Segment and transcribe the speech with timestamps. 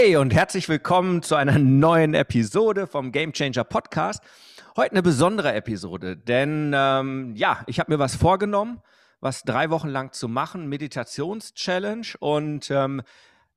[0.00, 4.22] Hey und herzlich willkommen zu einer neuen Episode vom Game Changer Podcast.
[4.76, 8.80] Heute eine besondere Episode, denn ähm, ja, ich habe mir was vorgenommen,
[9.18, 12.06] was drei Wochen lang zu machen, Meditations-Challenge.
[12.20, 13.02] Und ähm,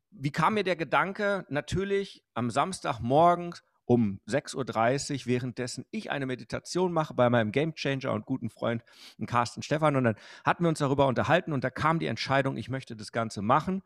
[0.10, 1.46] wie kam mir der Gedanke?
[1.50, 3.54] Natürlich am Samstagmorgen
[3.86, 8.84] um 6.30 Uhr, währenddessen ich eine Meditation mache bei meinem Game Changer und guten Freund
[9.28, 9.96] Carsten Stefan.
[9.96, 13.12] Und dann hatten wir uns darüber unterhalten und da kam die Entscheidung, ich möchte das
[13.12, 13.84] Ganze machen.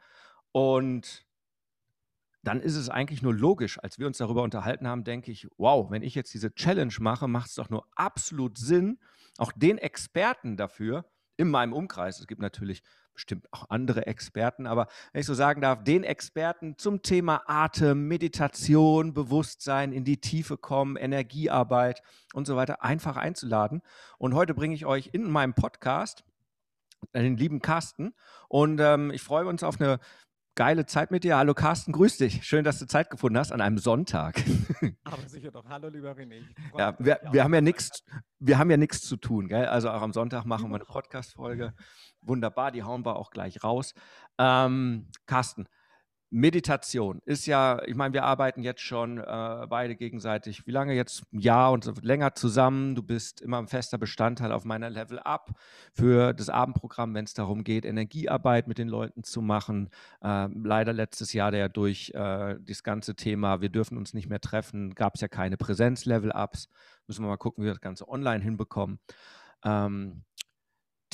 [0.54, 1.25] Und
[2.48, 5.90] dann ist es eigentlich nur logisch, als wir uns darüber unterhalten haben, denke ich, wow,
[5.90, 9.00] wenn ich jetzt diese Challenge mache, macht es doch nur absolut Sinn,
[9.38, 11.06] auch den Experten dafür
[11.38, 12.82] in meinem Umkreis, es gibt natürlich
[13.14, 18.08] bestimmt auch andere Experten, aber wenn ich so sagen darf, den Experten zum Thema Atem,
[18.08, 22.02] Meditation, Bewusstsein, in die Tiefe kommen, Energiearbeit
[22.34, 23.82] und so weiter einfach einzuladen.
[24.18, 26.26] Und heute bringe ich euch in meinem Podcast
[27.14, 28.14] den lieben Carsten.
[28.50, 30.00] Und ähm, ich freue uns auf eine
[30.56, 31.38] geile Zeit mit dir.
[31.38, 32.46] Hallo Carsten, grüß dich.
[32.46, 34.42] Schön, dass du Zeit gefunden hast an einem Sonntag.
[35.04, 35.66] Aber sicher doch.
[35.68, 36.44] Hallo lieber René.
[36.78, 38.04] Ja, wir, wir haben ja nichts,
[38.40, 39.66] wir haben ja nichts zu tun, gell?
[39.66, 41.74] Also auch am Sonntag machen wir eine Podcast-Folge.
[42.22, 43.94] Wunderbar, die hauen wir auch gleich raus.
[44.38, 45.68] Ähm, Carsten,
[46.32, 51.24] Meditation ist ja, ich meine, wir arbeiten jetzt schon äh, beide gegenseitig, wie lange jetzt?
[51.32, 52.96] Ein Jahr und länger zusammen.
[52.96, 55.52] Du bist immer ein fester Bestandteil auf meiner Level Up
[55.94, 59.90] für das Abendprogramm, wenn es darum geht, Energiearbeit mit den Leuten zu machen.
[60.22, 64.42] Äh, leider letztes Jahr der durch äh, das ganze Thema, wir dürfen uns nicht mehr
[64.42, 66.70] treffen, gab es ja keine Präsenz-Level-Ups.
[67.08, 69.00] Müssen wir mal gucken, wie wir das Ganze online hinbekommen.
[69.64, 70.24] Ähm,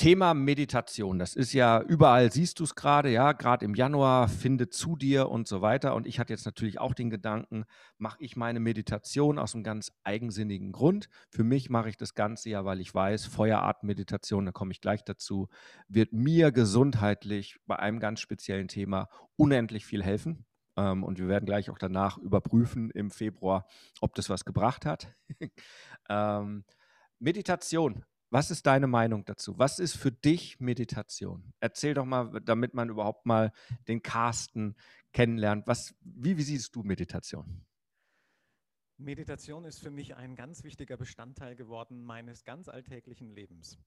[0.02, 4.68] Thema Meditation, das ist ja überall, siehst du es gerade, ja, gerade im Januar, finde
[4.68, 5.94] zu dir und so weiter.
[5.94, 7.66] Und ich hatte jetzt natürlich auch den Gedanken,
[7.98, 11.08] mache ich meine Meditation aus einem ganz eigensinnigen Grund.
[11.30, 15.04] Für mich mache ich das Ganze ja, weil ich weiß, Feuerartenmeditation, da komme ich gleich
[15.04, 15.46] dazu,
[15.86, 20.46] wird mir gesundheitlich bei einem ganz speziellen Thema unendlich viel helfen.
[20.76, 23.68] Ähm, und wir werden gleich auch danach überprüfen im Februar,
[24.00, 25.14] ob das was gebracht hat.
[26.08, 26.64] ähm,
[27.20, 29.58] Meditation was ist deine Meinung dazu?
[29.58, 31.52] Was ist für dich Meditation?
[31.60, 33.52] Erzähl doch mal, damit man überhaupt mal
[33.88, 34.74] den Carsten
[35.12, 35.66] kennenlernt.
[35.66, 37.66] Was, wie, wie siehst du Meditation?
[38.96, 43.78] Meditation ist für mich ein ganz wichtiger Bestandteil geworden meines ganz alltäglichen Lebens.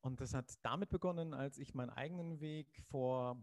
[0.00, 3.36] Und das hat damit begonnen, als ich meinen eigenen Weg vor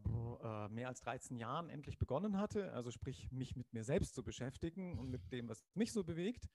[0.43, 4.23] äh, mehr als 13 Jahren endlich begonnen hatte, also sprich mich mit mir selbst zu
[4.23, 6.49] beschäftigen und mit dem, was mich so bewegt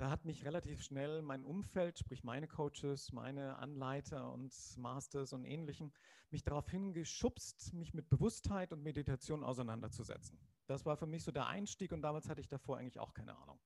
[0.00, 5.44] da hat mich relativ schnell mein Umfeld, sprich meine Coaches, meine Anleiter und Masters und
[5.44, 5.92] ähnlichen,
[6.30, 10.38] mich darauf hingeschubst, mich mit Bewusstheit und Meditation auseinanderzusetzen.
[10.66, 13.36] Das war für mich so der Einstieg und damals hatte ich davor eigentlich auch keine
[13.36, 13.60] Ahnung.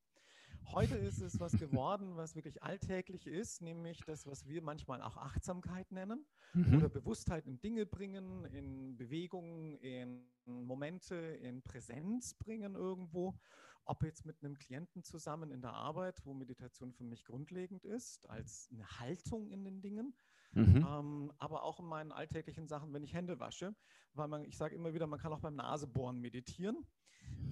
[0.72, 5.16] Heute ist es was geworden, was wirklich alltäglich ist, nämlich das, was wir manchmal auch
[5.16, 6.78] Achtsamkeit nennen mhm.
[6.78, 13.39] oder Bewusstheit in Dinge bringen, in Bewegungen, in Momente, in Präsenz bringen irgendwo
[13.84, 18.28] ob jetzt mit einem Klienten zusammen in der Arbeit, wo Meditation für mich grundlegend ist,
[18.31, 20.15] als eine Haltung in den Dingen,
[20.53, 20.87] mhm.
[20.89, 23.75] ähm, aber auch in meinen alltäglichen Sachen, wenn ich Hände wasche,
[24.15, 26.87] weil man, ich sage immer wieder, man kann auch beim Nasebohren meditieren.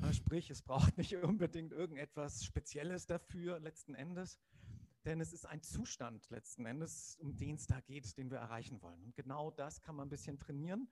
[0.02, 4.38] Äh, sprich, es braucht nicht unbedingt irgendetwas Spezielles dafür letzten Endes,
[5.04, 8.80] denn es ist ein Zustand letzten Endes, um den es da geht, den wir erreichen
[8.82, 9.02] wollen.
[9.02, 10.88] Und genau das kann man ein bisschen trainieren.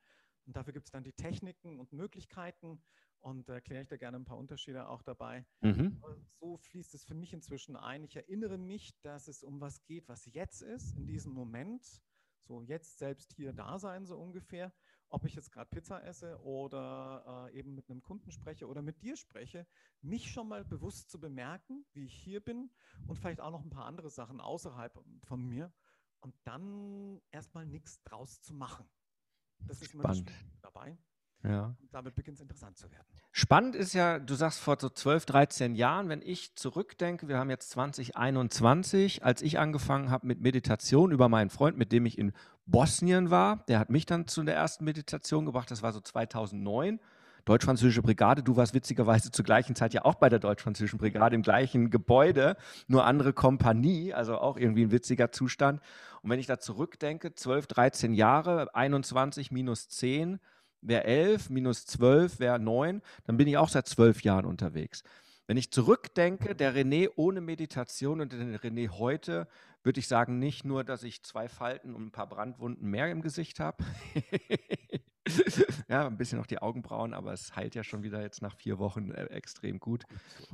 [0.47, 2.83] Und dafür gibt es dann die Techniken und Möglichkeiten
[3.21, 5.47] und da erkläre ich da gerne ein paar Unterschiede auch dabei.
[5.61, 6.03] Mhm.
[6.41, 8.03] So fließt es für mich inzwischen ein.
[8.05, 12.03] Ich erinnere mich, dass es um was geht, was jetzt ist, in diesem Moment.
[12.43, 14.73] So jetzt selbst hier da sein, so ungefähr.
[15.11, 19.03] Ob ich jetzt gerade Pizza esse oder äh, eben mit einem Kunden spreche oder mit
[19.03, 19.67] dir spreche,
[20.01, 22.71] mich schon mal bewusst zu bemerken, wie ich hier bin
[23.07, 25.73] und vielleicht auch noch ein paar andere Sachen außerhalb von mir
[26.21, 28.89] und dann erstmal nichts draus zu machen.
[29.67, 30.15] Das ist immer
[30.63, 30.97] dabei.
[31.43, 31.75] Ja.
[31.81, 33.07] Und damit beginnt es interessant zu werden.
[33.33, 37.49] Spannend ist ja, du sagst vor so 12, 13 Jahren, wenn ich zurückdenke, wir haben
[37.49, 42.33] jetzt 2021, als ich angefangen habe mit Meditation über meinen Freund, mit dem ich in
[42.67, 47.01] Bosnien war, der hat mich dann zu der ersten Meditation gebracht, das war so 2009.
[47.45, 51.43] Deutsch-Französische Brigade, du warst witzigerweise zur gleichen Zeit ja auch bei der Deutsch-Französischen Brigade im
[51.43, 52.57] gleichen Gebäude,
[52.87, 55.81] nur andere Kompanie, also auch irgendwie ein witziger Zustand.
[56.23, 60.39] Und wenn ich da zurückdenke, 12, 13 Jahre, 21 minus 10,
[60.83, 65.03] wäre 11, minus 12 wäre 9, dann bin ich auch seit zwölf Jahren unterwegs.
[65.47, 69.49] Wenn ich zurückdenke, der René ohne Meditation und der René heute,
[69.83, 73.21] würde ich sagen, nicht nur, dass ich zwei Falten und ein paar Brandwunden mehr im
[73.21, 73.83] Gesicht habe.
[75.89, 78.79] ja, ein bisschen noch die Augenbrauen, aber es heilt ja schon wieder jetzt nach vier
[78.79, 80.05] Wochen äh, extrem gut.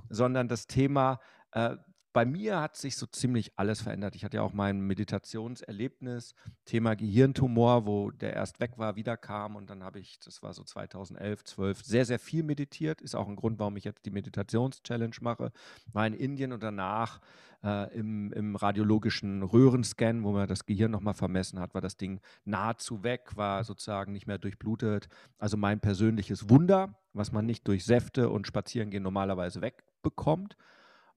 [0.08, 1.20] Sondern das Thema,
[1.52, 1.76] äh,
[2.16, 4.16] bei mir hat sich so ziemlich alles verändert.
[4.16, 6.34] Ich hatte ja auch mein Meditationserlebnis,
[6.64, 10.64] Thema Gehirntumor, wo der erst weg war, wiederkam und dann habe ich, das war so
[10.64, 13.02] 2011, 12, sehr, sehr viel meditiert.
[13.02, 15.52] Ist auch ein Grund, warum ich jetzt die Meditations-Challenge mache.
[15.92, 17.20] War in Indien und danach
[17.62, 22.20] äh, im, im radiologischen Röhrenscan, wo man das Gehirn nochmal vermessen hat, war das Ding
[22.46, 25.08] nahezu weg, war sozusagen nicht mehr durchblutet.
[25.36, 30.56] Also mein persönliches Wunder, was man nicht durch Säfte und Spazierengehen normalerweise wegbekommt.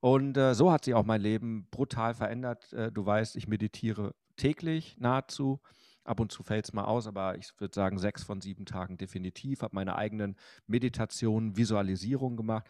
[0.01, 2.71] Und äh, so hat sich auch mein Leben brutal verändert.
[2.73, 5.59] Äh, du weißt, ich meditiere täglich nahezu.
[6.05, 8.97] Ab und zu fällt es mal aus, aber ich würde sagen, sechs von sieben Tagen
[8.97, 9.61] definitiv.
[9.61, 10.37] Habe meine eigenen
[10.67, 12.67] Meditationen, Visualisierungen gemacht.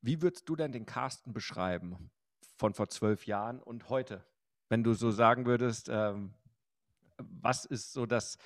[0.00, 2.10] Wie würdest du denn den Carsten beschreiben
[2.56, 4.24] von vor zwölf Jahren und heute?
[4.68, 6.32] Wenn du so sagen würdest, ähm,
[7.18, 8.38] was ist so das,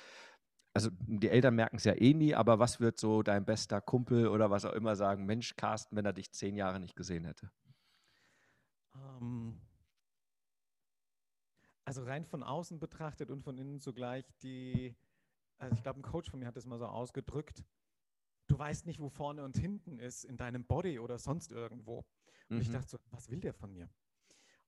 [0.73, 4.27] also die Eltern merken es ja eh nie, aber was wird so dein bester Kumpel
[4.27, 7.49] oder was auch immer sagen, Mensch, Carsten, wenn er dich zehn Jahre nicht gesehen hätte?
[8.97, 9.59] Ähm,
[11.85, 14.95] also rein von außen betrachtet und von innen zugleich die,
[15.57, 17.63] also ich glaube, ein Coach von mir hat das mal so ausgedrückt,
[18.47, 22.05] du weißt nicht, wo vorne und hinten ist in deinem Body oder sonst irgendwo.
[22.49, 22.61] Und mhm.
[22.61, 23.89] ich dachte so, was will der von mir?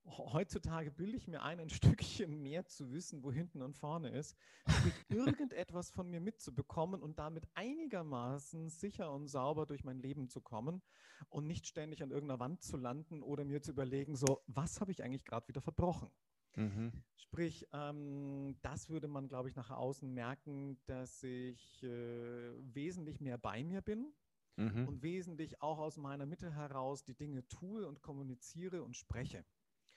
[0.05, 1.69] Heutzutage bilde ich mir ein, ein
[2.09, 4.35] Stückchen mehr zu wissen, wo hinten und vorne ist,
[5.09, 10.81] irgendetwas von mir mitzubekommen und damit einigermaßen sicher und sauber durch mein Leben zu kommen
[11.29, 14.91] und nicht ständig an irgendeiner Wand zu landen oder mir zu überlegen, so, was habe
[14.91, 16.09] ich eigentlich gerade wieder verbrochen?
[16.55, 16.91] Mhm.
[17.15, 23.37] Sprich, ähm, das würde man, glaube ich, nach außen merken, dass ich äh, wesentlich mehr
[23.37, 24.11] bei mir bin,
[24.59, 24.87] mhm.
[24.87, 29.45] und wesentlich auch aus meiner Mitte heraus die Dinge tue und kommuniziere und spreche.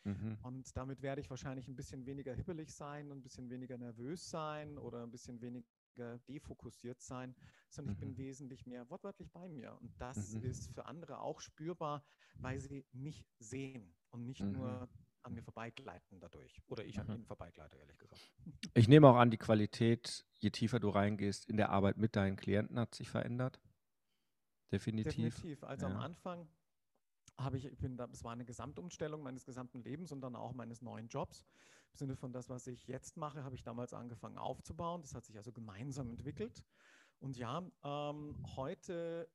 [0.04, 0.38] Mhm.
[0.42, 4.78] Und damit werde ich wahrscheinlich ein bisschen weniger hippelig sein ein bisschen weniger nervös sein
[4.78, 7.34] oder ein bisschen weniger defokussiert sein,
[7.68, 7.92] sondern mhm.
[7.92, 8.16] ich bin mhm.
[8.18, 9.78] wesentlich mehr wortwörtlich bei mir.
[9.80, 10.42] Und das mhm.
[10.42, 12.04] ist für andere auch spürbar,
[12.38, 14.52] weil sie mich sehen und nicht mhm.
[14.52, 14.88] nur
[15.22, 16.60] an mir vorbeigleiten dadurch.
[16.66, 17.14] Oder ich an mhm.
[17.14, 18.20] ihnen vorbeigleite, ehrlich gesagt.
[18.74, 22.36] Ich nehme auch an, die Qualität, je tiefer du reingehst, in der Arbeit mit deinen
[22.36, 23.60] Klienten hat sich verändert.
[24.72, 25.34] Definitiv.
[25.34, 25.62] Definitiv.
[25.64, 25.92] Also ja.
[25.92, 26.48] am Anfang
[27.42, 30.52] habe ich, ich bin da, es war eine Gesamtumstellung meines gesamten Lebens und dann auch
[30.52, 31.44] meines neuen Jobs.
[31.92, 35.02] Im Sinne von das, was ich jetzt mache, habe ich damals angefangen aufzubauen.
[35.02, 36.64] Das hat sich also gemeinsam entwickelt.
[37.20, 39.28] Und ja, ähm, heute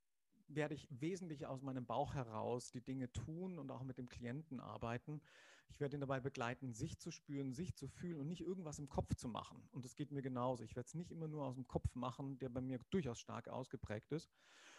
[0.47, 4.59] werde ich wesentlich aus meinem Bauch heraus die Dinge tun und auch mit dem Klienten
[4.59, 5.21] arbeiten.
[5.69, 8.89] Ich werde ihn dabei begleiten, sich zu spüren, sich zu fühlen und nicht irgendwas im
[8.89, 9.67] Kopf zu machen.
[9.71, 10.63] Und das geht mir genauso.
[10.63, 13.47] Ich werde es nicht immer nur aus dem Kopf machen, der bei mir durchaus stark
[13.47, 14.29] ausgeprägt ist.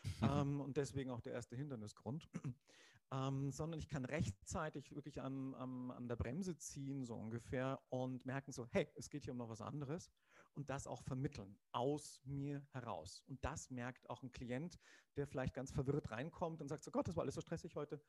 [0.23, 2.29] ähm, und deswegen auch der erste Hindernisgrund
[3.11, 8.27] ähm, sondern ich kann rechtzeitig wirklich an, an, an der Bremse ziehen, so ungefähr, und
[8.27, 10.11] merken so, hey, es geht hier um noch was anderes
[10.59, 13.23] und das auch vermitteln aus mir heraus.
[13.29, 14.77] Und das merkt auch ein Klient,
[15.17, 18.03] der vielleicht ganz verwirrt reinkommt und sagt so, Gott, das war alles so stressig heute.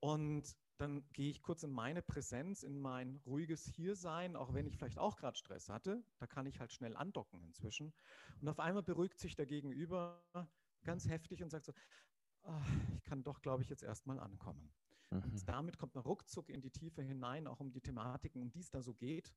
[0.00, 4.76] Und dann gehe ich kurz in meine Präsenz, in mein ruhiges Hiersein, auch wenn ich
[4.76, 6.04] vielleicht auch gerade Stress hatte.
[6.18, 7.94] Da kann ich halt schnell andocken inzwischen.
[8.40, 10.24] Und auf einmal beruhigt sich der Gegenüber
[10.82, 11.72] ganz heftig und sagt so,
[12.42, 14.72] ach, ich kann doch, glaube ich, jetzt erstmal ankommen.
[15.10, 15.22] Mhm.
[15.22, 18.60] Und damit kommt man ruckzuck in die Tiefe hinein, auch um die Thematiken, um die
[18.60, 19.32] es da so geht.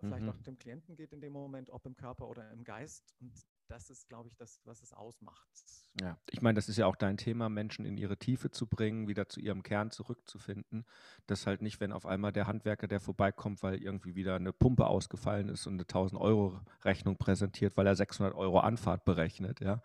[0.00, 0.30] Vielleicht mhm.
[0.30, 3.14] auch dem Klienten geht in dem Moment, ob im Körper oder im Geist.
[3.20, 5.48] Und das ist, glaube ich, das, was es ausmacht.
[6.00, 9.08] Ja, ich meine, das ist ja auch dein Thema, Menschen in ihre Tiefe zu bringen,
[9.08, 10.84] wieder zu ihrem Kern zurückzufinden.
[11.26, 14.86] Das halt nicht, wenn auf einmal der Handwerker, der vorbeikommt, weil irgendwie wieder eine Pumpe
[14.86, 19.82] ausgefallen ist und eine 1000-Euro-Rechnung präsentiert, weil er 600 Euro Anfahrt berechnet, ja.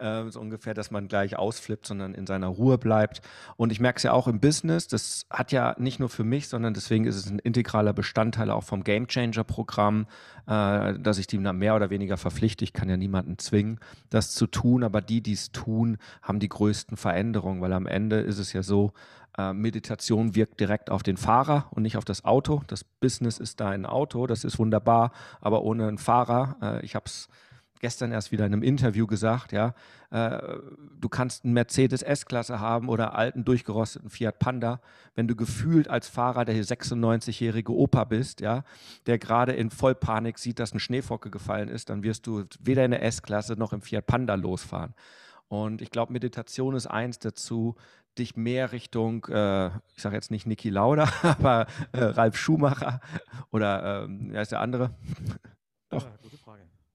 [0.00, 0.04] Mhm.
[0.04, 3.20] Äh, so ungefähr, dass man gleich ausflippt, sondern in seiner Ruhe bleibt.
[3.56, 6.48] Und ich merke es ja auch im Business, das hat ja nicht nur für mich,
[6.48, 10.06] sondern deswegen ist es ein integraler Bestandteil auch vom Game Changer-Programm,
[10.46, 12.64] äh, dass ich die mehr oder weniger verpflichte.
[12.64, 16.48] Ich kann ja niemanden zwingen, das zu tun, aber die, die es tun, haben die
[16.48, 18.92] größten Veränderungen, weil am Ende ist es ja so,
[19.38, 22.62] äh, Meditation wirkt direkt auf den Fahrer und nicht auf das Auto.
[22.66, 26.94] Das Business ist da ein Auto, das ist wunderbar, aber ohne einen Fahrer, äh, ich
[26.94, 27.28] habe es
[27.82, 29.74] gestern erst wieder in einem Interview gesagt, ja,
[30.10, 30.40] äh,
[31.00, 34.80] du kannst einen Mercedes S-Klasse haben oder alten durchgerosteten Fiat Panda,
[35.16, 38.62] wenn du gefühlt als Fahrer der 96-jährige Opa bist, ja,
[39.06, 42.92] der gerade in Vollpanik sieht, dass ein Schneefocke gefallen ist, dann wirst du weder in
[42.92, 44.94] der S-Klasse noch im Fiat Panda losfahren.
[45.52, 47.76] Und ich glaube, Meditation ist eins dazu,
[48.16, 53.00] dich mehr Richtung, äh, ich sage jetzt nicht Niki Lauda, aber äh, Ralf Schumacher
[53.50, 54.96] oder ähm, wer ist der andere?
[55.90, 56.06] Doch.
[56.06, 56.10] Ja,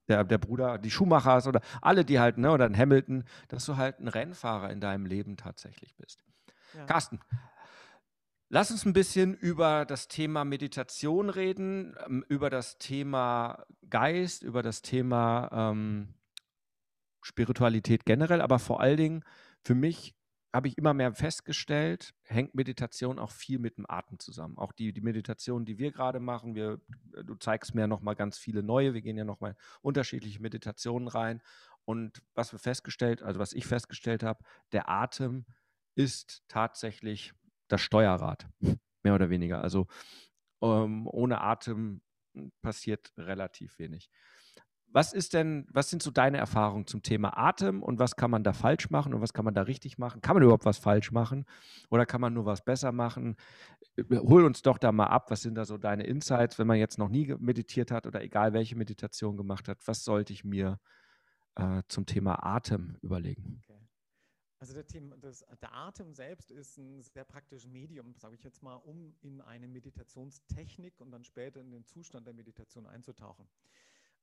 [0.07, 3.77] der, der Bruder, die Schumachers oder alle, die halt, ne, oder ein Hamilton, dass du
[3.77, 6.25] halt ein Rennfahrer in deinem Leben tatsächlich bist.
[6.73, 6.85] Ja.
[6.85, 7.19] Carsten,
[8.49, 14.63] lass uns ein bisschen über das Thema Meditation reden, ähm, über das Thema Geist, über
[14.63, 16.15] das Thema ähm,
[17.27, 19.23] Spiritualität generell, aber vor allen Dingen
[19.63, 20.15] für mich
[20.53, 24.57] habe ich immer mehr festgestellt, hängt Meditation auch viel mit dem Atem zusammen.
[24.57, 26.79] Auch die, die Meditation, die wir gerade machen, wir,
[27.23, 31.09] du zeigst mir noch mal ganz viele neue, wir gehen ja noch mal unterschiedliche Meditationen
[31.09, 31.41] rein.
[31.85, 35.45] Und was wir festgestellt, also was ich festgestellt habe, der Atem
[35.95, 37.33] ist tatsächlich
[37.67, 38.47] das Steuerrad,
[39.03, 39.61] mehr oder weniger.
[39.61, 39.87] Also
[40.61, 42.01] ähm, ohne Atem
[42.61, 44.09] passiert relativ wenig.
[44.93, 48.43] Was ist denn, was sind so deine Erfahrungen zum Thema Atem und was kann man
[48.43, 50.21] da falsch machen und was kann man da richtig machen?
[50.21, 51.45] Kann man überhaupt was falsch machen
[51.89, 53.35] oder kann man nur was besser machen?
[54.09, 56.97] Hol uns doch da mal ab, was sind da so deine Insights, wenn man jetzt
[56.97, 60.79] noch nie meditiert hat oder egal welche Meditation gemacht hat, was sollte ich mir
[61.55, 63.61] äh, zum Thema Atem überlegen?
[63.63, 63.79] Okay.
[64.59, 68.63] Also der, Thema, das, der Atem selbst ist ein sehr praktisches Medium, sage ich jetzt
[68.63, 73.47] mal, um in eine Meditationstechnik und dann später in den Zustand der Meditation einzutauchen.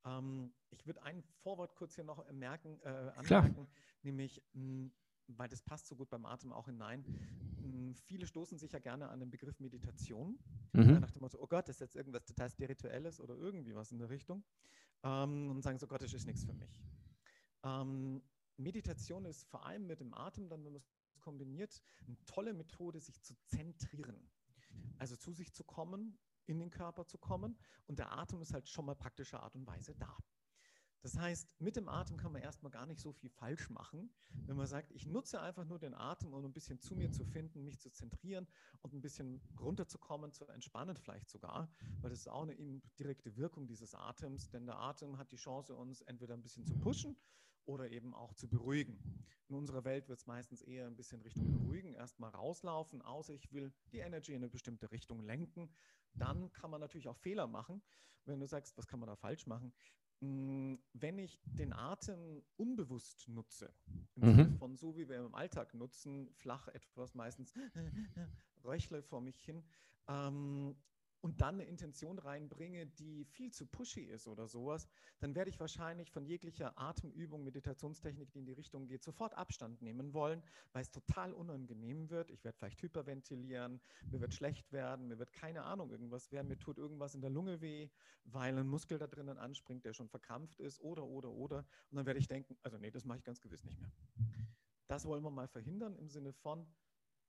[0.05, 3.67] Ähm, ich würde ein Vorwort kurz hier noch merken, äh, anmerken, Klar.
[4.03, 4.93] nämlich, mh, hm,
[5.27, 7.05] weil das passt so gut beim Atem auch hinein.
[7.57, 10.39] Mh, hm, viele stoßen sich ja gerne an den Begriff Meditation,
[10.73, 11.01] mhm.
[11.01, 13.99] nach dem Motto, oh Gott, das ist jetzt irgendwas total Spirituelles oder irgendwie was in
[13.99, 14.45] der Richtung.
[15.03, 16.79] Ähm, und sagen so, Gott, das ist nichts für mich.
[17.63, 18.23] Ähm,
[18.57, 23.01] Meditation ist vor allem mit dem Atem, dann, wenn man es kombiniert, eine tolle Methode,
[23.01, 24.31] sich zu zentrieren.
[24.99, 27.59] Also zu sich zu kommen, in den Körper zu kommen.
[27.87, 30.17] Und der Atem ist halt schon mal praktischer Art und Weise da.
[31.05, 34.11] Das heißt, mit dem Atem kann man erstmal gar nicht so viel falsch machen,
[34.47, 37.27] wenn man sagt, ich nutze einfach nur den Atem, um ein bisschen zu mir zu
[37.27, 38.49] finden, mich zu zentrieren
[38.81, 41.71] und ein bisschen runterzukommen, zu entspannen vielleicht sogar,
[42.01, 42.57] weil das ist auch eine
[42.99, 46.75] direkte Wirkung dieses Atems, denn der Atem hat die Chance, uns entweder ein bisschen zu
[46.79, 47.19] pushen
[47.67, 48.99] oder eben auch zu beruhigen.
[49.49, 53.53] In unserer Welt wird es meistens eher ein bisschen Richtung beruhigen, erstmal rauslaufen, außer ich
[53.53, 55.71] will die Energy in eine bestimmte Richtung lenken.
[56.15, 57.83] Dann kann man natürlich auch Fehler machen.
[58.25, 59.73] Wenn du sagst, was kann man da falsch machen?
[60.21, 63.75] Hm, wenn ich den Atem unbewusst nutze,
[64.15, 64.35] im mhm.
[64.37, 67.53] Sinne von so wie wir im Alltag nutzen, flach etwas meistens,
[68.65, 69.63] röchle vor mich hin,
[70.09, 70.77] ähm,
[71.25, 74.87] und dann eine Intention reinbringe, die viel zu pushy ist oder sowas,
[75.21, 79.81] dann werde ich wahrscheinlich von jeglicher Atemübung, Meditationstechnik, die in die Richtung geht, sofort Abstand
[79.81, 80.43] nehmen wollen,
[80.75, 82.31] weil es total unangenehm wird.
[82.31, 86.59] Ich werde vielleicht hyperventilieren, mir wird schlecht werden, mir wird keine Ahnung irgendwas werden, mir
[86.59, 87.89] tut irgendwas in der Lunge weh,
[88.25, 91.65] weil ein Muskel da drinnen anspringt, der schon verkrampft ist oder, oder, oder.
[91.91, 93.91] Und dann werde ich denken, also nee, das mache ich ganz gewiss nicht mehr.
[94.89, 96.67] Das wollen wir mal verhindern im Sinne von,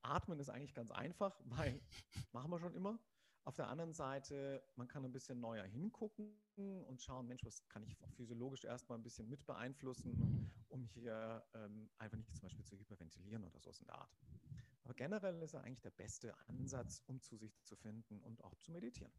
[0.02, 1.82] Atmen ist eigentlich ganz einfach, weil
[2.34, 3.00] machen wir schon immer.
[3.46, 6.34] Auf der anderen Seite, man kann ein bisschen neuer hingucken
[6.88, 11.88] und schauen, Mensch, was kann ich physiologisch erstmal ein bisschen mit beeinflussen, um hier ähm,
[12.00, 14.10] einfach nicht zum Beispiel zu hyperventilieren oder so in der Art.
[14.84, 18.56] Aber generell ist er eigentlich der beste Ansatz, um zu sich zu finden und auch
[18.56, 19.14] zu meditieren.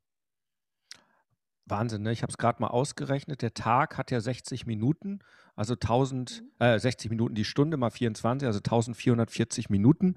[1.64, 2.12] Wahnsinn, ne?
[2.12, 3.42] Ich habe es gerade mal ausgerechnet.
[3.42, 5.20] Der Tag hat ja 60 Minuten,
[5.54, 6.64] also 1000, mhm.
[6.64, 10.16] äh, 60 Minuten die Stunde mal 24, also 1440 Minuten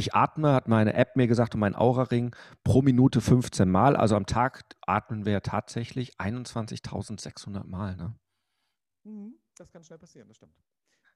[0.00, 3.96] ich atme, hat meine App mir gesagt und mein Aura-Ring pro Minute 15 Mal.
[3.96, 7.96] Also am Tag atmen wir ja tatsächlich 21.600 Mal.
[7.96, 8.18] Ne?
[9.04, 10.56] Mhm, das kann schnell passieren, das stimmt.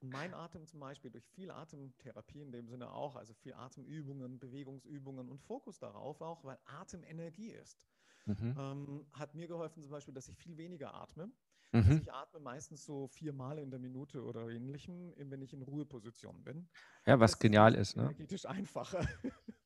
[0.01, 5.31] Mein Atem zum Beispiel durch viel Atemtherapie in dem Sinne auch, also viel Atemübungen, Bewegungsübungen
[5.31, 7.87] und Fokus darauf auch, weil Atem Energie ist,
[8.27, 8.55] mhm.
[8.59, 11.31] ähm, hat mir geholfen zum Beispiel, dass ich viel weniger atme.
[11.75, 11.91] Mhm.
[11.91, 16.43] Also ich atme meistens so viermal in der Minute oder ähnlichem, wenn ich in Ruheposition
[16.45, 16.69] bin.
[17.05, 18.05] Ja, was das genial ist, ist ne?
[18.05, 19.01] Energetisch einfacher.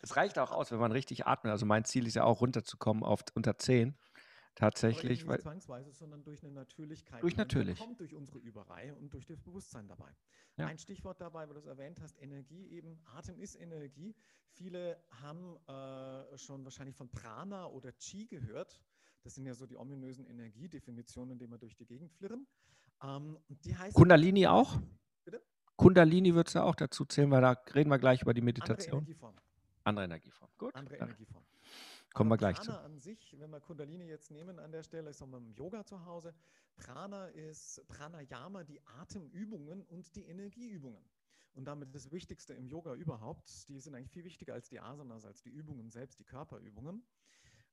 [0.00, 1.52] Es reicht auch aus, wenn man richtig atmet.
[1.52, 3.96] Also mein Ziel ist ja auch runterzukommen auf unter 10.
[4.54, 5.22] Tatsächlich.
[5.22, 7.22] Aber nicht zwangsweise, sondern durch eine Natürlichkeit.
[7.22, 7.78] Durch natürlich.
[7.78, 10.10] kommt durch unsere Überreihe und durch das Bewusstsein dabei.
[10.56, 10.66] Ja.
[10.66, 12.98] Ein Stichwort dabei, weil du es erwähnt hast, Energie eben.
[13.04, 14.16] Atem ist Energie.
[14.48, 18.82] Viele haben äh, schon wahrscheinlich von Prana oder Chi gehört.
[19.22, 22.46] Das sind ja so die ominösen Energiedefinitionen, die wir durch die Gegend flirren.
[23.02, 23.38] Ähm,
[23.92, 24.80] Kundalini auch?
[25.24, 25.42] Bitte?
[25.76, 28.94] Kundalini wird es ja auch dazu zählen, weil da reden wir gleich über die Meditation.
[28.94, 29.36] Andere Energieform.
[29.84, 30.50] Andere Energieform.
[30.58, 30.74] Gut.
[30.74, 31.44] Andere Energieform.
[32.14, 32.80] Kommen wir gleich Prana zu.
[32.80, 35.84] an sich, wenn wir Kundalini jetzt nehmen an der Stelle, ist auch mal im Yoga
[35.84, 36.34] zu Hause.
[36.76, 41.04] Prana ist Pranayama, die Atemübungen und die Energieübungen.
[41.54, 43.68] Und damit das Wichtigste im Yoga überhaupt.
[43.68, 47.02] Die sind eigentlich viel wichtiger als die Asanas, als die Übungen selbst, die Körperübungen.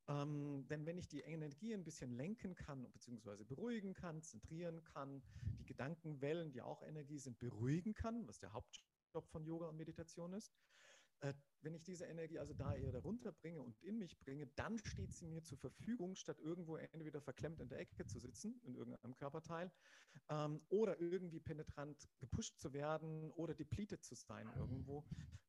[0.07, 5.23] Ähm, denn wenn ich die Energie ein bisschen lenken kann, beziehungsweise beruhigen kann, zentrieren kann,
[5.59, 10.33] die Gedankenwellen, die auch Energie sind, beruhigen kann, was der Hauptjob von Yoga und Meditation
[10.33, 10.53] ist,
[11.21, 14.77] äh, wenn ich diese Energie also da eher darunter bringe und in mich bringe, dann
[14.77, 18.75] steht sie mir zur Verfügung, statt irgendwo entweder verklemmt in der Ecke zu sitzen, in
[18.75, 19.71] irgendeinem Körperteil,
[20.29, 25.03] ähm, oder irgendwie penetrant gepusht zu werden oder depleted zu sein irgendwo.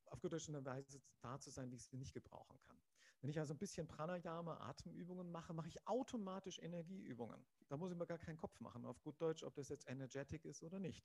[0.06, 2.85] auf gut Weise da zu sein, wie ich sie nicht gebrauchen kann.
[3.26, 7.44] Wenn ich also ein bisschen Pranayama, Atemübungen mache, mache ich automatisch Energieübungen.
[7.66, 10.44] Da muss ich mir gar keinen Kopf machen, auf gut Deutsch, ob das jetzt energetic
[10.44, 11.04] ist oder nicht.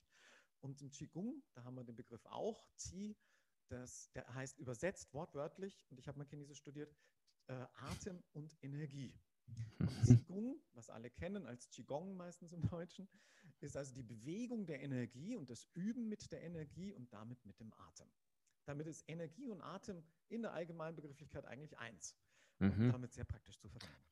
[0.60, 3.16] Und im Qigong, da haben wir den Begriff auch, Qi,
[3.66, 6.94] das, der heißt übersetzt wortwörtlich, und ich habe mal Chinesisch studiert,
[7.48, 9.18] äh, Atem und Energie.
[9.80, 9.88] Und
[10.28, 13.08] Qigong, was alle kennen als Qigong meistens im Deutschen,
[13.58, 17.58] ist also die Bewegung der Energie und das Üben mit der Energie und damit mit
[17.58, 18.08] dem Atem.
[18.64, 22.16] Damit ist Energie und Atem in der allgemeinen Begrifflichkeit eigentlich eins.
[22.58, 22.86] Mhm.
[22.86, 24.02] Und damit sehr praktisch zu verwenden.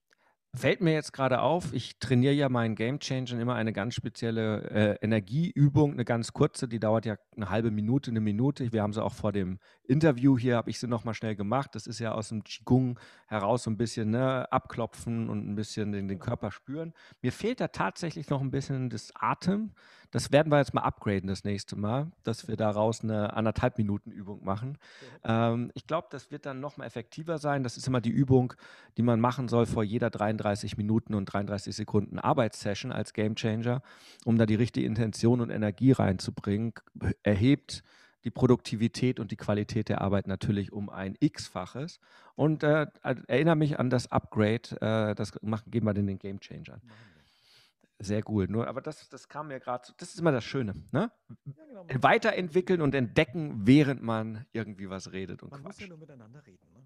[0.52, 4.68] Fällt mir jetzt gerade auf, ich trainiere ja meinen Game Changer immer eine ganz spezielle
[4.70, 8.72] äh, Energieübung, eine ganz kurze, die dauert ja eine halbe Minute, eine Minute.
[8.72, 11.76] Wir haben sie auch vor dem Interview hier, habe ich sie nochmal schnell gemacht.
[11.76, 15.92] Das ist ja aus dem Qigong heraus so ein bisschen ne, abklopfen und ein bisschen
[15.92, 16.94] den, den Körper spüren.
[17.22, 19.70] Mir fehlt da tatsächlich noch ein bisschen das Atem.
[20.10, 24.10] Das werden wir jetzt mal upgraden das nächste Mal, dass wir daraus eine anderthalb Minuten
[24.10, 24.76] Übung machen.
[25.24, 27.62] Ähm, ich glaube, das wird dann noch mal effektiver sein.
[27.62, 28.54] Das ist immer die Übung,
[28.96, 33.82] die man machen soll vor jeder 33 Minuten und 33 Sekunden Arbeitssession als Gamechanger,
[34.24, 36.72] um da die richtige Intention und Energie reinzubringen.
[37.22, 37.82] Erhebt
[38.24, 42.00] die Produktivität und die Qualität der Arbeit natürlich um ein X-faches.
[42.34, 46.80] Und äh, erinnere mich an das Upgrade, äh, das machen, geben wir den Gamechanger.
[48.02, 48.46] Sehr cool.
[48.48, 50.72] Nur, aber das, das kam mir gerade, das ist immer das Schöne.
[50.90, 51.12] Ne?
[51.28, 51.86] Ja, genau.
[52.02, 55.80] Weiterentwickeln und entdecken, während man irgendwie was redet und man quatscht.
[55.80, 56.66] muss ja nur miteinander reden.
[56.72, 56.82] Ne?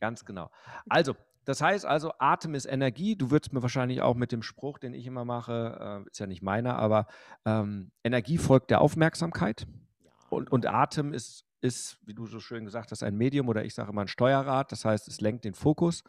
[0.00, 0.50] Ganz genau.
[0.88, 3.14] Also, das heißt also, Atem ist Energie.
[3.14, 6.26] Du würdest mir wahrscheinlich auch mit dem Spruch, den ich immer mache, äh, ist ja
[6.26, 7.06] nicht meiner, aber
[7.44, 9.68] ähm, Energie folgt der Aufmerksamkeit.
[10.04, 10.54] Ja, und, genau.
[10.54, 13.92] und Atem ist, ist, wie du so schön gesagt hast, ein Medium oder ich sage
[13.92, 14.72] immer ein Steuerrad.
[14.72, 16.02] Das heißt, es lenkt den Fokus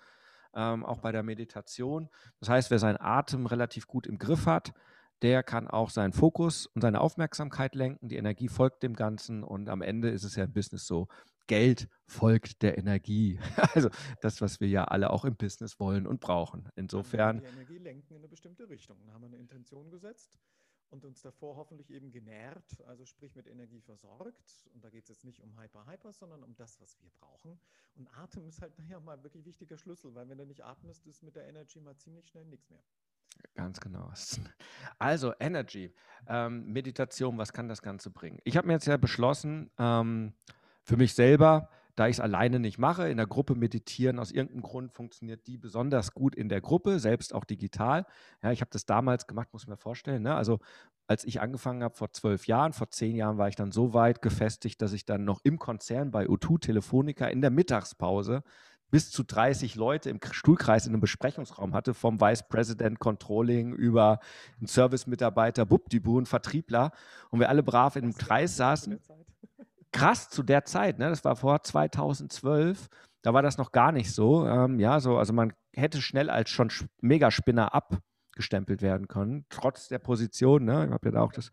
[0.54, 2.10] ähm, auch bei der Meditation.
[2.40, 4.74] Das heißt, wer seinen Atem relativ gut im Griff hat,
[5.22, 8.08] der kann auch seinen Fokus und seine Aufmerksamkeit lenken.
[8.08, 11.08] Die Energie folgt dem Ganzen und am Ende ist es ja im Business so,
[11.48, 13.40] Geld folgt der Energie.
[13.74, 13.90] Also
[14.22, 16.70] das, was wir ja alle auch im Business wollen und brauchen.
[16.76, 17.42] Insofern.
[17.42, 18.98] Die Energie lenken in eine bestimmte Richtung.
[19.06, 20.40] Da haben wir eine Intention gesetzt
[20.90, 24.70] und uns davor hoffentlich eben genährt, also sprich mit Energie versorgt.
[24.74, 27.60] Und da geht es jetzt nicht um Hyper-Hyper, sondern um das, was wir brauchen.
[27.96, 31.24] Und Atem ist halt nachher mal wirklich wichtiger Schlüssel, weil wenn du nicht atmest, ist
[31.24, 32.84] mit der Energy mal ziemlich schnell nichts mehr.
[33.56, 34.12] Ganz genau.
[34.98, 35.94] Also Energy,
[36.28, 38.40] ähm, Meditation, was kann das Ganze bringen?
[38.44, 40.34] Ich habe mir jetzt ja beschlossen, ähm,
[40.84, 41.70] für mich selber,
[42.00, 45.58] da ich es alleine nicht mache, in der Gruppe meditieren, aus irgendeinem Grund funktioniert die
[45.58, 48.06] besonders gut in der Gruppe, selbst auch digital.
[48.42, 50.24] Ja, ich habe das damals gemacht, muss man mir vorstellen.
[50.24, 50.34] Ne?
[50.34, 50.60] Also
[51.08, 54.22] als ich angefangen habe vor zwölf Jahren, vor zehn Jahren war ich dann so weit
[54.22, 58.44] gefestigt, dass ich dann noch im Konzern bei O2 Telefonica in der Mittagspause
[58.92, 64.20] bis zu 30 Leute im Stuhlkreis in einem Besprechungsraum hatte, vom Vice President Controlling über
[64.58, 66.92] einen Service-Mitarbeiter, Bubdibu, einen Vertriebler
[67.30, 69.00] und wir alle brav in einem Kreis saßen
[69.92, 71.10] krass zu der Zeit, ne?
[71.10, 72.88] das war vor 2012,
[73.22, 74.48] da war das noch gar nicht so.
[74.48, 76.72] Ähm, ja, so, also man hätte schnell als schon
[77.02, 80.66] Megaspinner abgestempelt werden können, trotz der Position.
[80.66, 80.86] Ne?
[80.86, 81.52] Ich habe ja da auch das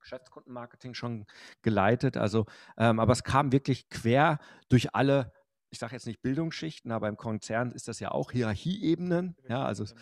[0.00, 1.26] Geschäftskundenmarketing schon
[1.62, 2.16] geleitet.
[2.16, 2.46] Also,
[2.78, 5.32] ähm, aber es kam wirklich quer durch alle,
[5.70, 9.36] ich sage jetzt nicht Bildungsschichten, aber im Konzern ist das ja auch Hierarchieebenen.
[9.48, 9.94] Ja, also es,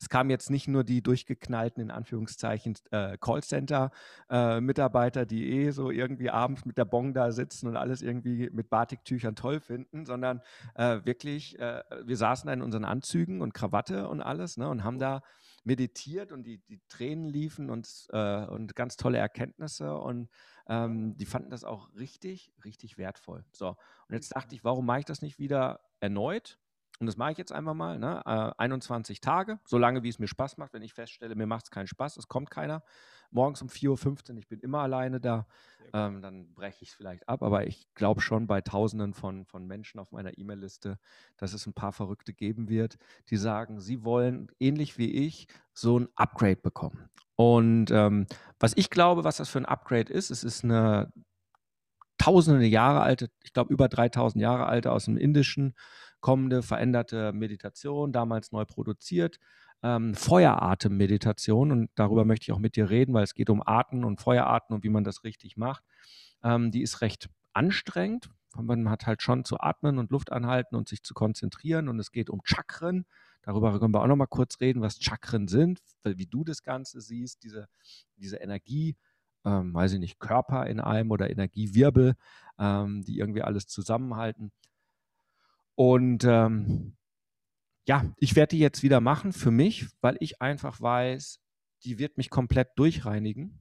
[0.00, 5.90] es kamen jetzt nicht nur die durchgeknallten, in Anführungszeichen, äh, Callcenter-Mitarbeiter, äh, die eh so
[5.90, 10.40] irgendwie abends mit der Bong da sitzen und alles irgendwie mit Batiktüchern toll finden, sondern
[10.74, 14.84] äh, wirklich, äh, wir saßen da in unseren Anzügen und Krawatte und alles ne, und
[14.84, 15.22] haben da
[15.64, 20.28] meditiert und die, die Tränen liefen und, äh, und ganz tolle Erkenntnisse und
[20.68, 23.44] ähm, die fanden das auch richtig, richtig wertvoll.
[23.52, 26.58] So, und jetzt dachte ich, warum mache ich das nicht wieder erneut?
[27.00, 28.22] Und das mache ich jetzt einfach mal, ne?
[28.26, 30.72] äh, 21 Tage, so lange wie es mir Spaß macht.
[30.72, 32.82] Wenn ich feststelle, mir macht es keinen Spaß, es kommt keiner.
[33.30, 35.46] Morgens um 4.15 Uhr, ich bin immer alleine da,
[35.92, 37.42] ähm, dann breche ich es vielleicht ab.
[37.42, 40.98] Aber ich glaube schon bei Tausenden von, von Menschen auf meiner E-Mail-Liste,
[41.36, 42.98] dass es ein paar Verrückte geben wird,
[43.30, 47.10] die sagen, sie wollen, ähnlich wie ich, so ein Upgrade bekommen.
[47.36, 48.26] Und ähm,
[48.58, 51.12] was ich glaube, was das für ein Upgrade ist, es ist eine
[52.18, 55.74] tausende Jahre alte, ich glaube über 3000 Jahre alte aus dem Indischen
[56.20, 59.38] kommende veränderte Meditation, damals neu produziert.
[59.82, 64.04] Ähm, Feueratem-Meditation und darüber möchte ich auch mit dir reden, weil es geht um Arten
[64.04, 65.84] und Feuerarten und wie man das richtig macht.
[66.42, 68.30] Ähm, die ist recht anstrengend.
[68.56, 72.10] Man hat halt schon zu atmen und Luft anhalten und sich zu konzentrieren und es
[72.10, 73.04] geht um Chakren.
[73.42, 77.00] Darüber können wir auch noch mal kurz reden, was Chakren sind, wie du das Ganze
[77.00, 77.68] siehst, diese,
[78.16, 78.96] diese Energie,
[79.44, 82.14] ähm, weiß ich nicht, Körper in einem oder Energiewirbel,
[82.58, 84.50] ähm, die irgendwie alles zusammenhalten.
[85.78, 86.96] Und ähm,
[87.86, 91.38] ja, ich werde die jetzt wieder machen für mich, weil ich einfach weiß,
[91.84, 93.60] die wird mich komplett durchreinigen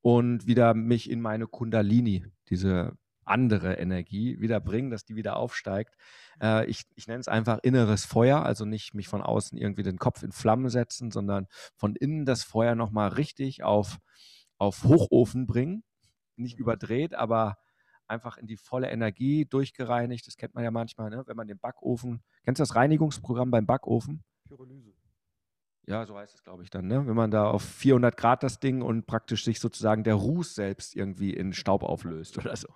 [0.00, 5.96] und wieder mich in meine Kundalini, diese andere Energie wieder bringen, dass die wieder aufsteigt.
[6.40, 9.98] Äh, ich ich nenne es einfach inneres Feuer, also nicht mich von außen irgendwie den
[9.98, 13.98] Kopf in Flammen setzen, sondern von innen das Feuer nochmal richtig auf,
[14.56, 15.82] auf Hochofen bringen.
[16.36, 17.56] Nicht überdreht, aber
[18.10, 20.26] einfach in die volle Energie durchgereinigt.
[20.26, 21.22] Das kennt man ja manchmal, ne?
[21.26, 24.22] wenn man den Backofen, kennst du das Reinigungsprogramm beim Backofen?
[24.44, 24.92] Pyrolyse.
[25.86, 27.06] Ja, so heißt es, glaube ich, dann, ne?
[27.06, 30.94] Wenn man da auf 400 Grad das Ding und praktisch sich sozusagen der Ruß selbst
[30.94, 32.68] irgendwie in Staub auflöst oder so.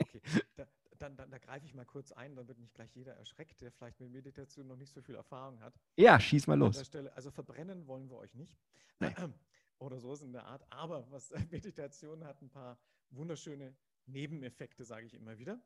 [0.00, 0.22] Okay,
[0.56, 0.66] da,
[0.98, 4.00] dann, dann, da greife ich mal kurz ein, damit nicht gleich jeder erschreckt, der vielleicht
[4.00, 5.74] mit Meditation noch nicht so viel Erfahrung hat.
[5.96, 6.86] Ja, schieß mal los.
[6.86, 8.56] Stelle, also verbrennen wollen wir euch nicht.
[8.98, 9.14] Nein.
[9.78, 10.64] Oder so ist in der Art.
[10.70, 12.78] Aber was Meditation hat ein paar
[13.10, 15.62] wunderschöne Nebeneffekte, sage ich immer wieder.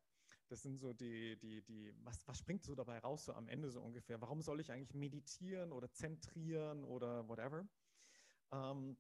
[0.49, 3.71] Das sind so die, die, die, was, was springt so dabei raus, so am Ende
[3.71, 4.21] so ungefähr?
[4.21, 7.69] Warum soll ich eigentlich meditieren oder zentrieren oder whatever?
[8.51, 8.97] Ähm,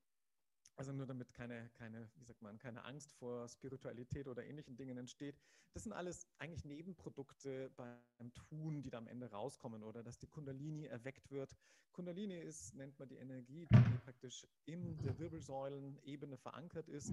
[0.78, 4.96] also nur damit keine, keine, wie sagt man, keine Angst vor Spiritualität oder ähnlichen Dingen
[4.96, 5.36] entsteht.
[5.74, 10.28] Das sind alles eigentlich Nebenprodukte beim Tun, die da am Ende rauskommen oder dass die
[10.28, 11.56] Kundalini erweckt wird.
[11.90, 17.12] Kundalini ist, nennt man die Energie, die praktisch in der Wirbelsäulenebene verankert ist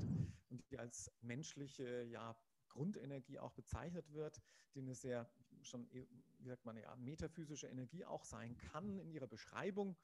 [0.50, 2.38] und die als menschliche ja,
[2.70, 4.40] Grundenergie auch bezeichnet wird,
[4.76, 5.28] die eine sehr
[5.64, 9.98] schon, wie sagt man, ja, metaphysische Energie auch sein kann in ihrer Beschreibung.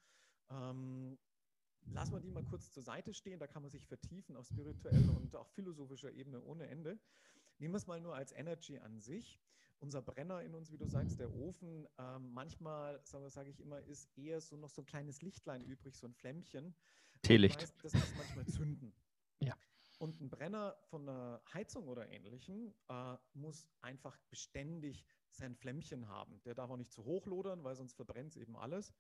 [0.50, 1.19] Ähm,
[1.88, 5.15] lassen wir die mal kurz zur Seite stehen, da kann man sich vertiefen auf spiritueller
[5.15, 7.00] und auch philosophischer Ebene ohne Ende.
[7.60, 9.39] Nehmen wir es mal nur als Energy an sich.
[9.80, 13.82] Unser Brenner in uns, wie du sagst, der Ofen, ähm, manchmal, sage sag ich immer,
[13.82, 16.76] ist eher so noch so ein kleines Lichtlein übrig, so ein Flämmchen.
[17.24, 17.62] Teelicht.
[17.62, 18.94] Das, das muss manchmal zünden.
[19.39, 19.56] Ja.
[19.98, 26.41] Und ein Brenner von einer Heizung oder ähnlichem äh, muss einfach beständig sein Flämmchen haben.
[26.44, 28.94] Der darf auch nicht zu hoch lodern, weil sonst verbrennt es eben alles.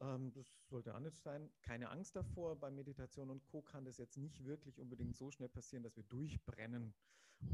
[0.00, 1.50] Ähm, das sollte nicht sein.
[1.62, 2.58] Keine Angst davor.
[2.58, 3.62] Bei Meditation und Co.
[3.62, 6.94] kann das jetzt nicht wirklich unbedingt so schnell passieren, dass wir durchbrennen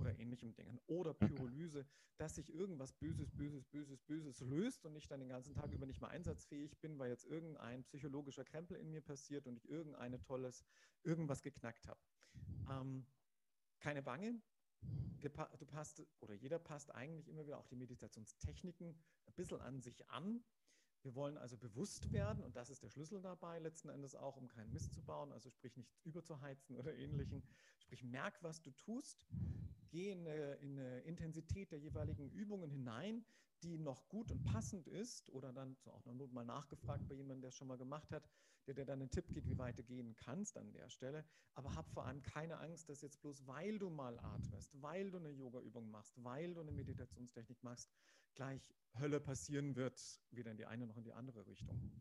[0.00, 0.80] oder ähnlichem Dingen.
[0.86, 5.54] Oder Pyrolyse, dass sich irgendwas Böses, Böses, Böses, Böses löst und ich dann den ganzen
[5.54, 9.56] Tag über nicht mehr einsatzfähig bin, weil jetzt irgendein psychologischer Krempel in mir passiert und
[9.56, 10.64] ich irgendeine tolles,
[11.02, 12.00] irgendwas geknackt habe.
[12.70, 13.06] Ähm,
[13.78, 14.40] keine Bange.
[15.20, 18.88] Du passt, oder jeder passt eigentlich immer wieder auch die Meditationstechniken
[19.26, 20.44] ein bisschen an sich an.
[21.06, 24.48] Wir wollen also bewusst werden und das ist der Schlüssel dabei, letzten Endes auch, um
[24.48, 27.44] keinen Mist zu bauen, also sprich nicht überzuheizen oder ähnlichen.
[27.78, 29.24] Sprich, merk, was du tust,
[29.88, 33.24] geh in eine, in eine Intensität der jeweiligen Übungen hinein,
[33.62, 37.48] die noch gut und passend ist oder dann auch noch mal nachgefragt bei jemandem, der
[37.50, 38.28] es schon mal gemacht hat,
[38.66, 41.24] der dir dann einen Tipp gibt, wie weit du gehen kannst an der Stelle.
[41.54, 45.18] Aber hab vor allem keine Angst, dass jetzt bloß, weil du mal atmest, weil du
[45.18, 47.92] eine Yoga-Übung machst, weil du eine Meditationstechnik machst,
[48.36, 52.00] gleich Hölle passieren wird, weder in die eine noch in die andere Richtung.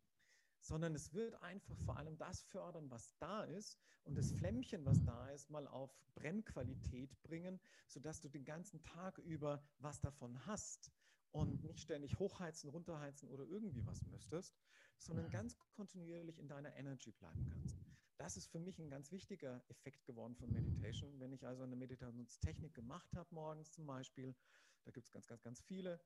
[0.62, 5.04] Sondern es wird einfach vor allem das fördern, was da ist und das Flämmchen, was
[5.04, 10.92] da ist, mal auf Brennqualität bringen, sodass du den ganzen Tag über was davon hast
[11.32, 14.56] und nicht ständig hochheizen, runterheizen oder irgendwie was müsstest,
[14.98, 17.78] sondern ganz kontinuierlich in deiner Energy bleiben kannst.
[18.18, 21.20] Das ist für mich ein ganz wichtiger Effekt geworden von Meditation.
[21.20, 24.34] Wenn ich also eine Meditationstechnik gemacht habe, morgens zum Beispiel,
[24.86, 26.00] da gibt es ganz, ganz, ganz viele,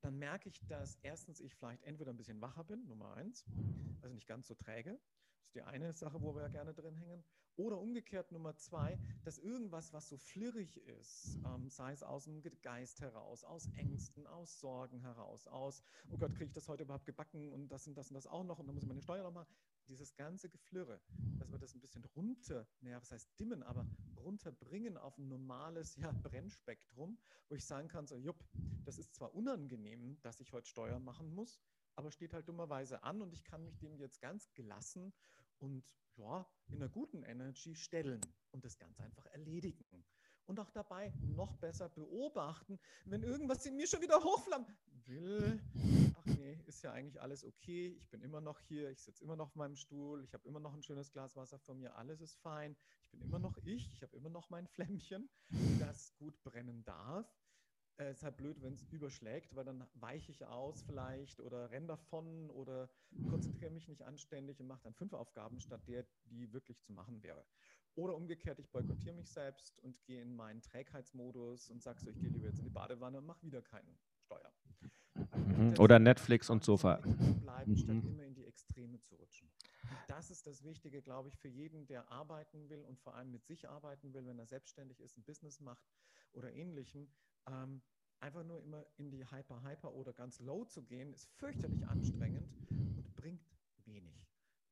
[0.00, 3.44] dann merke ich, dass erstens ich vielleicht entweder ein bisschen wacher bin, Nummer eins,
[4.02, 5.00] also nicht ganz so träge.
[5.38, 7.24] Das ist die eine Sache, wo wir ja gerne drin hängen.
[7.56, 12.42] Oder umgekehrt Nummer zwei, dass irgendwas, was so flirrig ist, ähm, sei es aus dem
[12.62, 17.06] Geist heraus, aus Ängsten, aus Sorgen heraus, aus, oh Gott, kriege ich das heute überhaupt
[17.06, 19.22] gebacken und das und das und das auch noch und dann muss ich meine Steuer
[19.22, 19.46] nochmal.
[19.86, 21.00] Dieses ganze Geflirre,
[21.38, 23.86] dass wir das ein bisschen runter, naja, was heißt dimmen, aber
[24.24, 28.42] runterbringen auf ein normales ja, Brennspektrum, wo ich sagen kann, so, jupp,
[28.84, 31.60] das ist zwar unangenehm, dass ich heute Steuern machen muss,
[31.94, 35.12] aber steht halt dummerweise an und ich kann mich dem jetzt ganz gelassen
[35.58, 35.84] und
[36.16, 40.04] ja, in einer guten Energy stellen und das ganz einfach erledigen.
[40.46, 44.68] Und auch dabei noch besser beobachten, wenn irgendwas in mir schon wieder hochflammt.
[45.06, 45.60] Will,
[46.26, 47.96] ach nee, ist ja eigentlich alles okay.
[47.98, 50.60] Ich bin immer noch hier, ich sitze immer noch auf meinem Stuhl, ich habe immer
[50.60, 52.76] noch ein schönes Glas Wasser vor mir, alles ist fein.
[53.02, 55.28] Ich bin immer noch ich, ich habe immer noch mein Flämmchen,
[55.78, 57.26] das gut brennen darf.
[57.96, 61.70] Es äh, ist halt blöd, wenn es überschlägt, weil dann weiche ich aus vielleicht oder
[61.70, 62.90] renne davon oder
[63.28, 67.22] konzentriere mich nicht anständig und mache dann fünf Aufgaben statt der, die wirklich zu machen
[67.22, 67.44] wäre.
[67.94, 72.18] Oder umgekehrt, ich boykottiere mich selbst und gehe in meinen Trägheitsmodus und sage so, ich
[72.18, 74.52] gehe lieber jetzt in die Badewanne und mache wieder keine Steuer.
[75.14, 75.74] Mhm.
[75.78, 76.96] Oder Netflix und Sofa.
[76.96, 77.76] Bleiben, mhm.
[77.76, 79.48] statt immer in die Extreme zu rutschen.
[80.08, 83.44] Das ist das Wichtige, glaube ich, für jeden, der arbeiten will und vor allem mit
[83.44, 85.84] sich arbeiten will, wenn er selbstständig ist, ein Business macht
[86.32, 87.08] oder ähnlichem,
[87.46, 87.82] ähm,
[88.20, 92.48] einfach nur immer in die Hyper, Hyper oder ganz Low zu gehen, ist fürchterlich anstrengend
[92.96, 93.46] und bringt
[93.84, 94.14] wenig.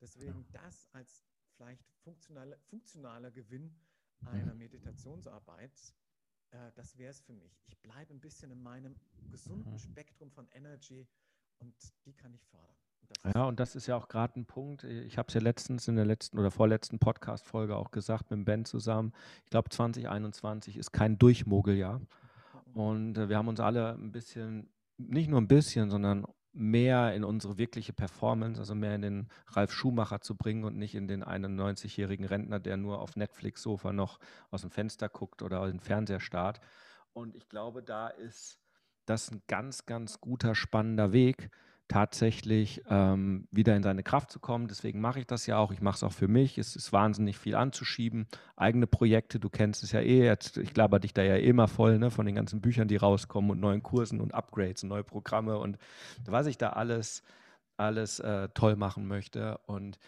[0.00, 1.24] Deswegen das als
[1.56, 3.76] vielleicht funktionaler, funktionaler Gewinn
[4.26, 5.72] einer Meditationsarbeit
[6.52, 7.60] äh, das wäre es für mich.
[7.66, 8.96] Ich bleibe ein bisschen in meinem
[9.30, 9.78] gesunden mhm.
[9.78, 11.06] Spektrum von Energy
[11.58, 12.76] und die kann ich fördern.
[13.24, 14.84] Und ja, und das ist ja auch gerade ein Punkt.
[14.84, 18.44] Ich habe es ja letztens in der letzten oder vorletzten Podcast-Folge auch gesagt mit dem
[18.44, 19.12] Ben zusammen.
[19.44, 21.98] Ich glaube, 2021 ist kein Durchmogeljahr.
[21.98, 22.74] Mhm.
[22.74, 27.24] Und äh, wir haben uns alle ein bisschen, nicht nur ein bisschen, sondern mehr in
[27.24, 31.24] unsere wirkliche Performance, also mehr in den Ralf Schumacher zu bringen und nicht in den
[31.24, 34.18] 91-jährigen Rentner, der nur auf Netflix-Sofa noch
[34.50, 36.60] aus dem Fenster guckt oder den Fernseher starrt.
[37.12, 38.58] Und ich glaube, da ist
[39.06, 41.50] das ein ganz, ganz guter, spannender Weg,
[41.92, 44.66] tatsächlich ähm, wieder in seine Kraft zu kommen.
[44.66, 45.72] Deswegen mache ich das ja auch.
[45.72, 46.56] Ich mache es auch für mich.
[46.56, 48.26] Es ist wahnsinnig viel anzuschieben.
[48.56, 50.24] Eigene Projekte, du kennst es ja eh.
[50.24, 53.50] Jetzt, ich glaube dich da ja immer voll ne, von den ganzen Büchern, die rauskommen
[53.50, 55.76] und neuen Kursen und Upgrades und neue Programme und
[56.24, 57.22] was ich da alles,
[57.76, 59.58] alles äh, toll machen möchte.
[59.66, 59.98] Und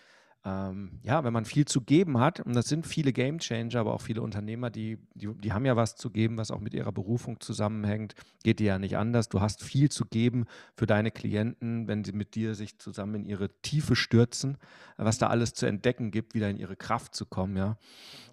[0.47, 3.95] ähm, ja, wenn man viel zu geben hat, und das sind viele Game Changer, aber
[3.95, 6.93] auch viele Unternehmer, die, die, die haben ja was zu geben, was auch mit ihrer
[6.93, 9.31] Berufung zusammenhängt, geht dir ja nicht anders.
[9.31, 10.45] Du hast viel zu geben
[10.77, 14.59] für deine Klienten, wenn sie mit dir sich zusammen in ihre Tiefe stürzen,
[14.99, 17.79] was da alles zu entdecken gibt, wieder in ihre Kraft zu kommen, ja.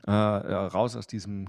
[0.05, 1.47] Äh, raus aus diesem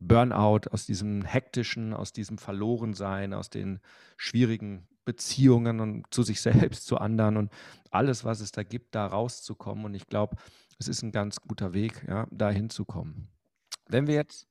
[0.00, 3.80] Burnout, aus diesem hektischen, aus diesem Verlorensein, aus den
[4.16, 7.52] schwierigen Beziehungen und zu sich selbst, zu anderen und
[7.90, 9.84] alles, was es da gibt, da rauszukommen.
[9.84, 10.36] Und ich glaube,
[10.78, 13.28] es ist ein ganz guter Weg, ja, da hinzukommen.
[13.88, 14.46] Wenn wir jetzt.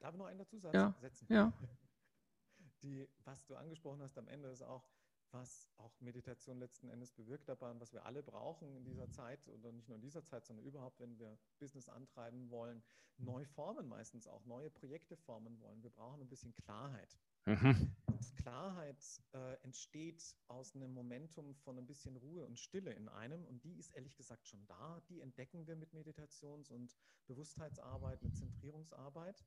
[0.00, 1.26] Darf ich noch einen dazu ja, setzen?
[1.28, 1.52] Ja.
[2.82, 4.82] Die, was du angesprochen hast am Ende ist auch,
[5.30, 9.46] was auch Meditation letzten Endes bewirkt dabei und was wir alle brauchen in dieser Zeit
[9.48, 12.82] oder nicht nur in dieser Zeit, sondern überhaupt, wenn wir Business antreiben wollen,
[13.18, 15.82] neu formen meistens auch, neue Projekte formen wollen.
[15.82, 17.18] Wir brauchen ein bisschen Klarheit.
[17.44, 17.94] Mhm.
[18.30, 23.64] Klarheit äh, entsteht aus einem Momentum von ein bisschen Ruhe und Stille in einem und
[23.64, 25.00] die ist ehrlich gesagt schon da.
[25.08, 29.44] Die entdecken wir mit Meditations- und Bewusstheitsarbeit, mit Zentrierungsarbeit.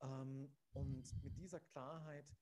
[0.00, 2.34] Ähm, und mit dieser Klarheit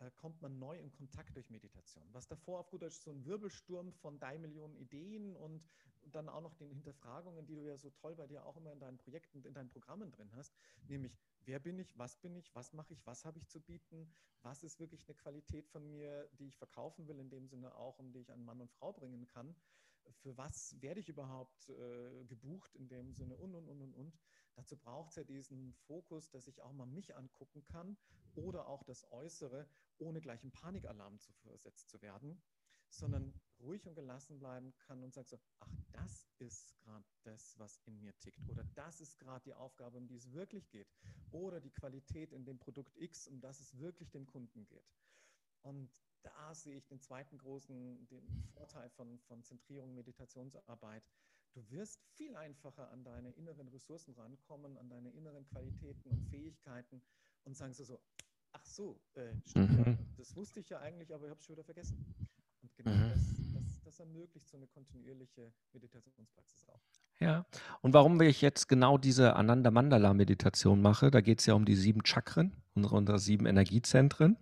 [0.00, 2.08] äh, kommt man neu in Kontakt durch Meditation.
[2.12, 5.64] Was davor auf gut Deutsch so ein Wirbelsturm von drei Millionen Ideen und
[6.10, 8.80] dann auch noch den Hinterfragungen, die du ja so toll bei dir auch immer in
[8.80, 10.54] deinen Projekten, in deinen Programmen drin hast,
[10.88, 14.12] nämlich wer bin ich, was bin ich, was mache ich, was habe ich zu bieten,
[14.42, 17.98] was ist wirklich eine Qualität von mir, die ich verkaufen will, in dem Sinne auch,
[17.98, 19.54] um die ich an Mann und Frau bringen kann,
[20.10, 24.18] für was werde ich überhaupt äh, gebucht in dem Sinne und, und, und, und, und.
[24.54, 27.96] Dazu braucht es ja diesen Fokus, dass ich auch mal mich angucken kann
[28.34, 29.66] oder auch das Äußere,
[29.98, 32.40] ohne gleich im Panikalarm zu versetzt zu werden,
[32.88, 33.32] sondern
[33.64, 37.98] ruhig und gelassen bleiben kann und sagt so, ach, das ist gerade das, was in
[38.00, 38.48] mir tickt.
[38.48, 40.88] Oder das ist gerade die Aufgabe, um die es wirklich geht.
[41.30, 44.86] Oder die Qualität in dem Produkt X, um das es wirklich dem Kunden geht.
[45.62, 45.90] Und
[46.22, 51.02] da sehe ich den zweiten großen den Vorteil von, von Zentrierung, Meditationsarbeit.
[51.52, 57.00] Du wirst viel einfacher an deine inneren Ressourcen rankommen, an deine inneren Qualitäten und Fähigkeiten
[57.44, 58.00] und sagen so,
[58.52, 59.98] ach so, äh, stimmt, mhm.
[60.16, 62.04] das wusste ich ja eigentlich, aber ich habe es schon wieder vergessen.
[62.62, 63.10] Und genau mhm.
[63.10, 66.80] das, das, ermöglicht so eine kontinuierliche Meditationspraxis auch.
[67.20, 67.46] Ja,
[67.80, 71.64] und warum ich jetzt genau diese Ananda Mandala Meditation mache, da geht es ja um
[71.64, 74.36] die sieben Chakren, unsere, unsere sieben Energiezentren.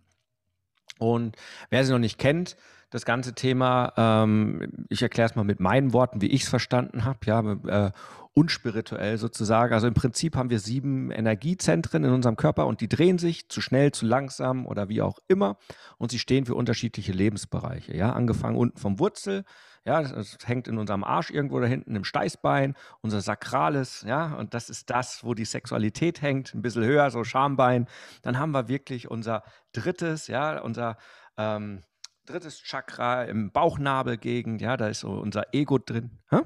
[1.11, 1.37] Und
[1.71, 2.57] wer sie noch nicht kennt,
[2.91, 7.05] das ganze Thema, ähm, ich erkläre es mal mit meinen Worten, wie ich es verstanden
[7.05, 7.91] habe, ja, äh,
[8.35, 9.75] unspirituell sozusagen.
[9.75, 13.61] Also im Prinzip haben wir sieben Energiezentren in unserem Körper und die drehen sich zu
[13.61, 15.57] schnell, zu langsam oder wie auch immer
[15.99, 17.95] und sie stehen für unterschiedliche Lebensbereiche.
[17.97, 19.45] Ja, angefangen unten vom Wurzel,
[19.85, 24.55] ja, das hängt in unserem Arsch irgendwo da hinten im Steißbein, unser Sakrales, ja, und
[24.55, 27.89] das ist das, wo die Sexualität hängt, ein bisschen höher, so Schambein.
[28.23, 29.43] Dann haben wir wirklich unser
[29.73, 30.99] drittes, ja, unser
[31.37, 31.83] ähm,
[32.27, 36.19] drittes Chakra im Bauchnabelgegend, ja, da ist so unser Ego drin.
[36.31, 36.43] Hä?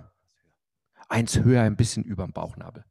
[1.09, 2.85] Eins höher, ein bisschen über dem Bauchnabel.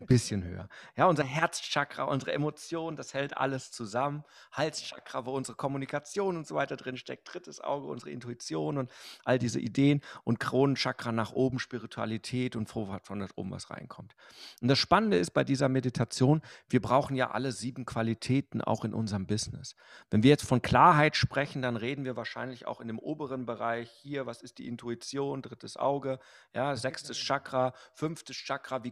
[0.00, 0.68] Ein bisschen höher.
[0.96, 4.24] Ja, unser Herzchakra, unsere Emotionen, das hält alles zusammen.
[4.52, 7.32] Halschakra, wo unsere Kommunikation und so weiter drin steckt.
[7.32, 8.90] Drittes Auge, unsere Intuition und
[9.24, 10.00] all diese Ideen.
[10.24, 14.14] Und Kronenchakra nach oben, Spiritualität und wo von da oben was reinkommt.
[14.60, 18.94] Und das Spannende ist bei dieser Meditation, wir brauchen ja alle sieben Qualitäten auch in
[18.94, 19.74] unserem Business.
[20.10, 23.90] Wenn wir jetzt von Klarheit sprechen, dann reden wir wahrscheinlich auch in dem oberen Bereich
[23.90, 26.18] hier, was ist die Intuition, drittes Auge,
[26.54, 28.90] ja, sechstes Chakra, fünftes Chakra, wie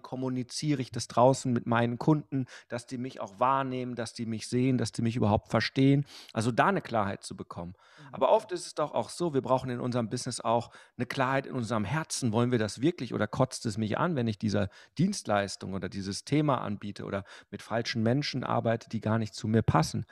[0.65, 4.49] kommuniziere ich das draußen mit meinen Kunden, dass die mich auch wahrnehmen, dass die mich
[4.49, 6.07] sehen, dass die mich überhaupt verstehen.
[6.33, 7.75] Also da eine Klarheit zu bekommen.
[7.99, 8.15] Mhm.
[8.15, 11.47] Aber oft ist es doch auch so, wir brauchen in unserem Business auch eine Klarheit
[11.47, 12.33] in unserem Herzen.
[12.33, 16.25] Wollen wir das wirklich oder kotzt es mich an, wenn ich diese Dienstleistung oder dieses
[16.25, 20.07] Thema anbiete oder mit falschen Menschen arbeite, die gar nicht zu mir passen?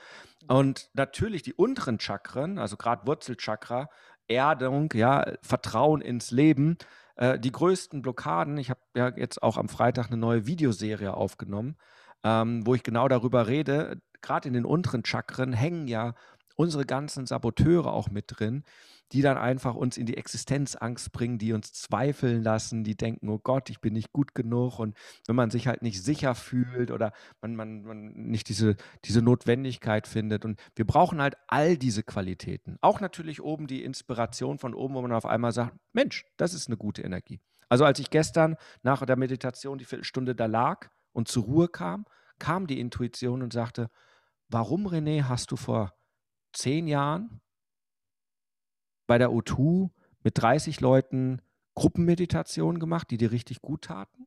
[0.49, 3.89] Und natürlich die unteren Chakren, also gerade Wurzelchakra,
[4.29, 6.77] Erdung, ja, Vertrauen ins Leben,
[7.23, 11.77] äh, die größten Blockaden, ich habe ja jetzt auch am Freitag eine neue Videoserie aufgenommen,
[12.25, 16.15] ähm, wo ich genau darüber rede, gerade in den unteren Chakren hängen ja
[16.57, 18.65] unsere ganzen Saboteure auch mit drin,
[19.13, 23.39] die dann einfach uns in die Existenzangst bringen, die uns zweifeln lassen, die denken, oh
[23.39, 24.79] Gott, ich bin nicht gut genug.
[24.79, 24.97] Und
[25.27, 30.07] wenn man sich halt nicht sicher fühlt oder man, man, man nicht diese, diese Notwendigkeit
[30.07, 30.45] findet.
[30.45, 32.79] Und wir brauchen halt all diese Qualitäten.
[32.81, 36.69] Auch natürlich oben die Inspiration von oben, wo man auf einmal sagt, Mensch, das ist
[36.69, 37.41] eine gute Energie.
[37.69, 42.07] Also als ich gestern nach der Meditation die Viertelstunde da lag und zur Ruhe kam,
[42.39, 43.91] kam die Intuition und sagte,
[44.49, 45.95] warum René hast du vor
[46.53, 47.41] zehn Jahren
[49.07, 49.91] bei der O2
[50.23, 51.41] mit 30 Leuten
[51.75, 54.27] Gruppenmeditationen gemacht, die dir richtig gut taten?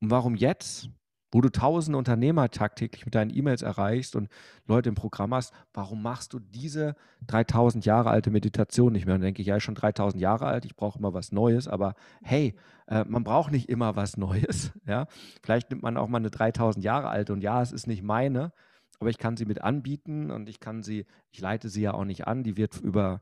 [0.00, 0.90] Und warum jetzt,
[1.32, 4.28] wo du tausende Unternehmer tagtäglich mit deinen E-Mails erreichst und
[4.66, 6.94] Leute im Programm hast, warum machst du diese
[7.26, 9.14] 3000 Jahre alte Meditation nicht mehr?
[9.14, 11.94] Und dann denke ich, ja, schon 3000 Jahre alt, ich brauche immer was Neues, aber
[12.22, 12.54] hey,
[12.86, 14.72] äh, man braucht nicht immer was Neues.
[14.86, 15.08] Ja?
[15.42, 18.52] Vielleicht nimmt man auch mal eine 3000 Jahre alte und ja, es ist nicht meine,
[19.00, 22.04] aber ich kann sie mit anbieten und ich kann sie, ich leite sie ja auch
[22.04, 23.20] nicht an, die wird über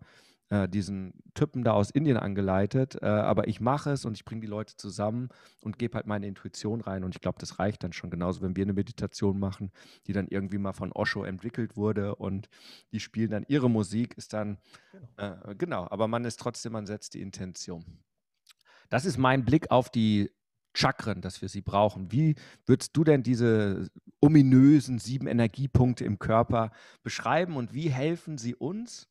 [0.54, 4.40] äh, diesen Typen da aus Indien angeleitet, äh, aber ich mache es und ich bringe
[4.40, 7.92] die Leute zusammen und gebe halt meine Intuition rein und ich glaube, das reicht dann
[7.92, 9.72] schon genauso, wenn wir eine Meditation machen,
[10.06, 12.48] die dann irgendwie mal von Osho entwickelt wurde und
[12.92, 14.58] die spielen dann ihre Musik, ist dann,
[14.92, 17.84] genau, äh, genau aber man ist trotzdem, man setzt die Intention.
[18.88, 20.30] Das ist mein Blick auf die
[20.72, 22.12] Chakren, dass wir sie brauchen.
[22.12, 23.88] Wie würdest du denn diese
[24.20, 26.70] ominösen sieben Energiepunkte im Körper
[27.02, 29.08] beschreiben und wie helfen sie uns?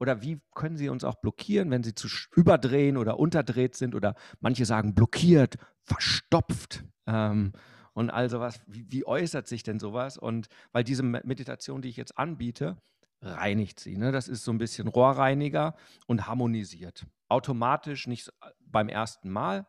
[0.00, 3.94] Oder wie können sie uns auch blockieren, wenn sie zu überdrehen oder unterdreht sind?
[3.94, 7.52] Oder manche sagen blockiert, verstopft ähm,
[7.94, 8.60] und all sowas.
[8.66, 10.18] Wie, wie, äußert sich denn sowas?
[10.18, 12.76] Und weil diese Meditation, die ich jetzt anbiete,
[13.20, 13.96] reinigt sie.
[13.96, 14.12] Ne?
[14.12, 15.74] Das ist so ein bisschen Rohrreiniger
[16.06, 17.06] und harmonisiert.
[17.28, 19.66] Automatisch, nicht beim ersten Mal,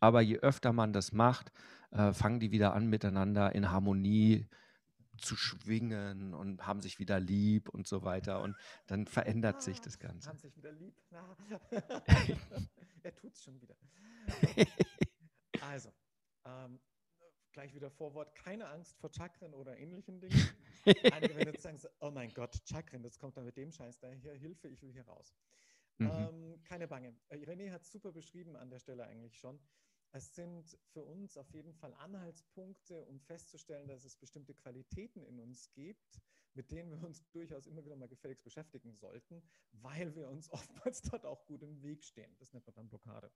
[0.00, 1.52] aber je öfter man das macht,
[1.90, 4.46] äh, fangen die wieder an, miteinander in Harmonie
[5.18, 8.42] zu schwingen und haben sich wieder lieb und so weiter.
[8.42, 10.28] Und dann verändert ah, sich das Ganze.
[10.28, 10.94] Haben sich wieder lieb.
[13.02, 13.76] er tut es schon wieder.
[15.60, 15.90] Also,
[16.44, 16.78] ähm,
[17.52, 18.34] gleich wieder Vorwort.
[18.34, 20.38] Keine Angst vor Chakren oder ähnlichen Dingen.
[21.10, 24.34] Einige werden jetzt sagen, oh mein Gott, Chakren, das kommt dann mit dem Scheiß daher.
[24.34, 25.34] Hilfe, ich will hier raus.
[25.98, 26.10] Mhm.
[26.10, 27.14] Ähm, keine Bange.
[27.28, 29.58] Äh, René hat es super beschrieben an der Stelle eigentlich schon.
[30.14, 35.40] Es sind für uns auf jeden Fall Anhaltspunkte, um festzustellen, dass es bestimmte Qualitäten in
[35.40, 36.20] uns gibt,
[36.54, 40.48] mit denen wir uns durchaus immer wieder mal gefälligst beschäftigen sollten, weil wir uns
[40.86, 42.32] oftmals dort auch gut im Weg stehen.
[42.38, 43.32] Das nennt man dann Blockade.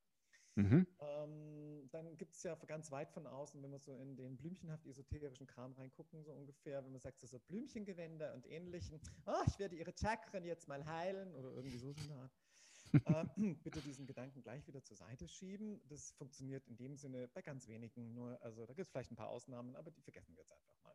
[0.54, 0.86] Mhm.
[1.00, 4.86] Ähm, dann gibt es ja ganz weit von außen, wenn wir so in den blümchenhaft
[4.86, 9.74] esoterischen Kram reingucken, so ungefähr, wenn man sagt, so Blümchengewänder und ähnlichen, oh, ich werde
[9.74, 12.32] ihre Chakren jetzt mal heilen oder irgendwie so eine Art.
[12.92, 13.24] Äh,
[13.64, 15.80] bitte diesen Gedanken gleich wieder zur Seite schieben.
[15.88, 18.40] Das funktioniert in dem Sinne bei ganz wenigen nur.
[18.42, 20.94] Also da gibt es vielleicht ein paar Ausnahmen, aber die vergessen wir jetzt einfach mal.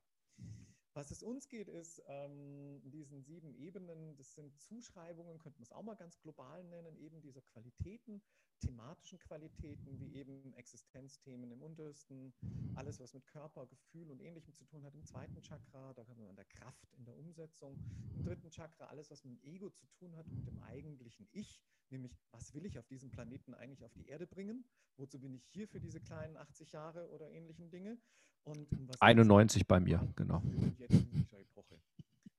[0.95, 5.71] Was es uns geht, ist ähm, diesen sieben Ebenen, das sind Zuschreibungen, könnte man es
[5.71, 8.21] auch mal ganz global nennen, eben dieser Qualitäten,
[8.63, 12.33] thematischen Qualitäten, wie eben Existenzthemen im untersten,
[12.75, 16.21] alles, was mit Körper, Gefühl und Ähnlichem zu tun hat, im zweiten Chakra, da haben
[16.21, 17.77] wir an der Kraft, in der Umsetzung,
[18.15, 21.61] im dritten Chakra, alles, was mit dem Ego zu tun hat, mit dem eigentlichen Ich,
[21.89, 24.63] nämlich, was will ich auf diesem Planeten eigentlich auf die Erde bringen?
[24.97, 27.97] Wozu bin ich hier für diese kleinen 80 Jahre oder ähnlichen Dinge?
[28.43, 28.67] Und
[28.99, 30.41] 91 bei mir, genau.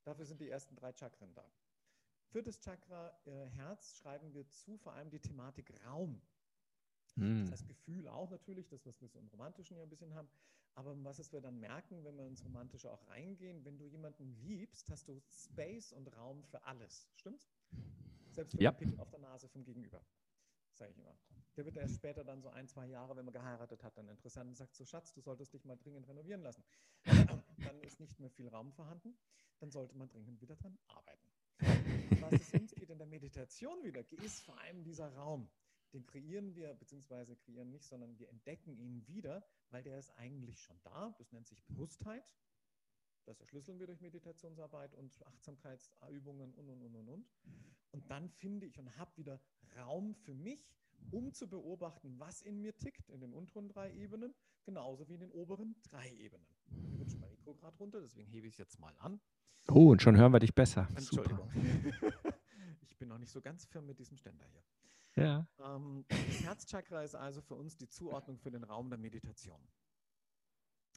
[0.04, 1.44] Dafür sind die ersten drei Chakren da.
[2.34, 6.20] Viertes Chakra, äh, Herz, schreiben wir zu, vor allem die Thematik Raum.
[7.14, 7.42] Hm.
[7.42, 10.28] Das heißt Gefühl auch natürlich, das, was wir so im Romantischen ja ein bisschen haben.
[10.74, 14.34] Aber was es wir dann merken, wenn wir ins Romantische auch reingehen, wenn du jemanden
[14.42, 17.08] liebst, hast du Space und Raum für alles.
[17.14, 17.52] Stimmt's?
[18.32, 18.72] Selbst für ja.
[18.72, 20.04] den Pickel auf der Nase vom Gegenüber.
[20.72, 21.16] Sage ich immer.
[21.56, 24.48] Der wird erst später dann so ein, zwei Jahre, wenn man geheiratet hat, dann interessant
[24.48, 26.64] und sagt so, Schatz, du solltest dich mal dringend renovieren lassen.
[27.04, 29.16] dann ist nicht mehr viel Raum vorhanden.
[29.60, 31.28] Dann sollte man dringend wieder dran arbeiten.
[32.30, 35.48] Was es uns geht in der Meditation wieder, ist vor allem dieser Raum.
[35.92, 40.60] Den kreieren wir, beziehungsweise kreieren nicht, sondern wir entdecken ihn wieder, weil der ist eigentlich
[40.60, 41.14] schon da.
[41.18, 42.34] Das nennt sich Bewusstheit.
[43.26, 47.28] Das erschlüsseln wir durch Meditationsarbeit und Achtsamkeitsübungen und, und, und, und, und.
[47.92, 49.40] Und dann finde ich und habe wieder
[49.76, 50.74] Raum für mich,
[51.10, 54.34] um zu beobachten, was in mir tickt, in den unteren drei Ebenen,
[54.64, 56.46] genauso wie in den oberen drei Ebenen.
[56.98, 59.20] Wird schon mein Mikro gerade runter, deswegen hebe ich es jetzt mal an.
[59.68, 60.86] Oh, und schon hören wir dich besser.
[60.94, 61.50] Entschuldigung.
[62.82, 64.62] ich bin noch nicht so ganz firm mit diesem Ständer hier.
[65.16, 65.46] Ja.
[65.58, 69.60] Ähm, das Herzchakra ist also für uns die Zuordnung für den Raum der Meditation.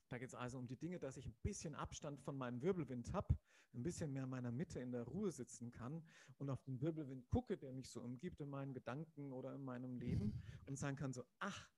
[0.09, 3.13] Da geht es also um die Dinge, dass ich ein bisschen Abstand von meinem Wirbelwind
[3.13, 3.37] habe,
[3.73, 6.03] ein bisschen mehr in meiner Mitte in der Ruhe sitzen kann
[6.37, 9.97] und auf den Wirbelwind gucke, der mich so umgibt in meinen Gedanken oder in meinem
[9.97, 11.69] Leben und sagen kann so, ach,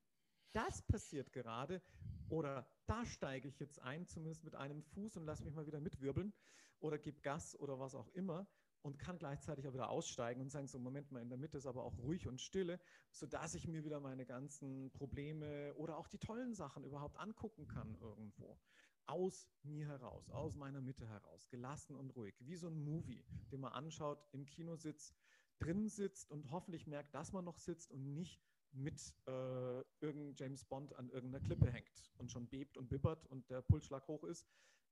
[0.53, 1.81] das passiert gerade
[2.29, 5.79] oder da steige ich jetzt ein, zumindest mit einem Fuß und lasse mich mal wieder
[5.79, 6.33] mitwirbeln
[6.80, 8.47] oder gebe Gas oder was auch immer
[8.82, 11.65] und kann gleichzeitig auch wieder aussteigen und sagen, so Moment mal, in der Mitte ist
[11.65, 12.80] aber auch ruhig und stille,
[13.11, 17.95] sodass ich mir wieder meine ganzen Probleme oder auch die tollen Sachen überhaupt angucken kann
[17.99, 18.59] irgendwo.
[19.05, 23.61] Aus mir heraus, aus meiner Mitte heraus, gelassen und ruhig, wie so ein Movie, den
[23.61, 25.15] man anschaut, im Kino sitzt,
[25.57, 28.39] drin sitzt und hoffentlich merkt, dass man noch sitzt und nicht
[28.71, 33.49] mit äh, irgendeinem James Bond an irgendeiner Klippe hängt und schon bebt und bibbert und
[33.49, 34.47] der Pulsschlag hoch ist.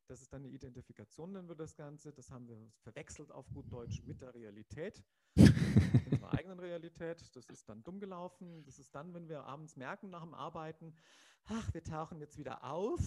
[0.07, 2.13] Das ist dann eine Identifikation, nennen wir das Ganze.
[2.13, 5.03] Das haben wir verwechselt auf gut Deutsch mit der Realität,
[5.35, 7.35] unserer eigenen Realität.
[7.35, 8.63] Das ist dann dumm gelaufen.
[8.63, 10.95] Das ist dann, wenn wir abends merken nach dem Arbeiten,
[11.45, 13.01] ach, wir tauchen jetzt wieder auf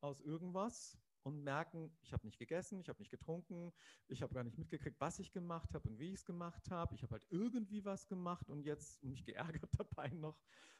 [0.00, 3.72] aus irgendwas und merken, ich habe nicht gegessen, ich habe nicht getrunken,
[4.08, 6.94] ich habe gar nicht mitgekriegt, was ich gemacht habe und wie ich es gemacht habe.
[6.94, 10.38] Ich habe halt irgendwie was gemacht und jetzt mich geärgert dabei noch.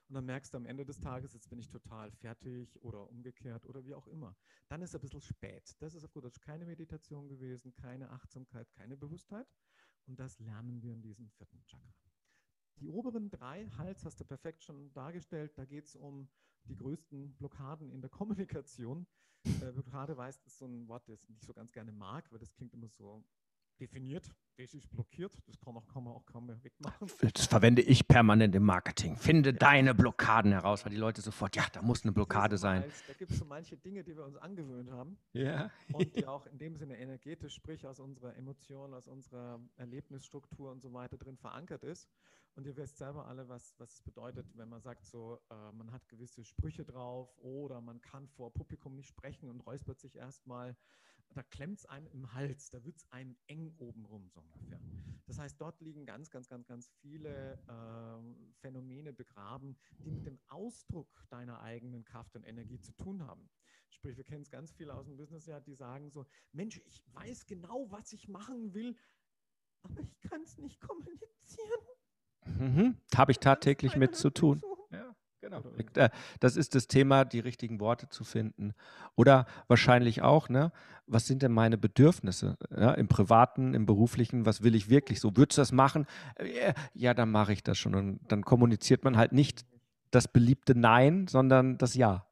[0.09, 3.65] Und dann merkst du am Ende des Tages, jetzt bin ich total fertig oder umgekehrt
[3.67, 4.37] oder wie auch immer.
[4.69, 5.75] Dann ist es ein bisschen spät.
[5.81, 9.47] Das ist auf gut Deutsch keine Meditation gewesen, keine Achtsamkeit, keine Bewusstheit.
[10.07, 12.11] Und das lernen wir in diesem vierten Chakra.
[12.77, 16.29] Die oberen drei, Hals hast du perfekt schon dargestellt, da geht es um
[16.69, 19.07] die größten Blockaden in der Kommunikation.
[19.45, 22.39] Äh, Blockade weiß, ist so ein Wort, das ich nicht so ganz gerne mag, weil
[22.39, 23.25] das klingt immer so
[23.81, 27.09] definiert, das ist blockiert, das kann, auch, kann man auch kaum mehr wegmachen.
[27.35, 29.17] Das verwende ich permanent im Marketing.
[29.17, 29.57] Finde ja.
[29.57, 32.83] deine Blockaden heraus, weil die Leute sofort, ja, da muss eine Blockade sein.
[32.83, 35.17] Als, da gibt es so manche Dinge, die wir uns angewöhnt haben.
[35.33, 35.71] Ja.
[35.93, 40.81] Und die auch in dem Sinne energetisch, sprich aus unserer Emotion, aus unserer Erlebnisstruktur und
[40.81, 42.09] so weiter drin verankert ist.
[42.55, 45.91] Und ihr wisst selber alle, was, was es bedeutet, wenn man sagt, so, äh, man
[45.91, 50.77] hat gewisse Sprüche drauf oder man kann vor Publikum nicht sprechen und räuspert sich erstmal
[51.31, 54.81] da klemmt es einem im Hals, da wird es einem eng obenrum so ungefähr.
[55.27, 60.39] Das heißt, dort liegen ganz, ganz, ganz, ganz viele äh, Phänomene begraben, die mit dem
[60.49, 63.49] Ausdruck deiner eigenen Kraft und Energie zu tun haben.
[63.89, 67.03] Sprich, wir kennen es ganz viele aus dem Business, ja, die sagen so, Mensch, ich
[67.15, 68.97] weiß genau, was ich machen will,
[69.83, 71.81] aber ich kann es nicht kommunizieren.
[72.45, 72.97] Mhm.
[73.15, 74.61] Habe ich tagtäglich mit zu tun.
[75.43, 75.61] Genau.
[76.39, 78.75] Das ist das Thema, die richtigen Worte zu finden.
[79.17, 80.71] Oder wahrscheinlich auch, ne,
[81.07, 82.57] was sind denn meine Bedürfnisse?
[82.71, 85.37] Ja, Im Privaten, im Beruflichen, was will ich wirklich so?
[85.37, 86.07] Würdest du das machen?
[86.37, 87.97] Äh, ja, dann mache ich das schon.
[87.97, 89.67] Und dann kommuniziert man halt nicht
[90.13, 92.25] das beliebte Nein, sondern das Ja.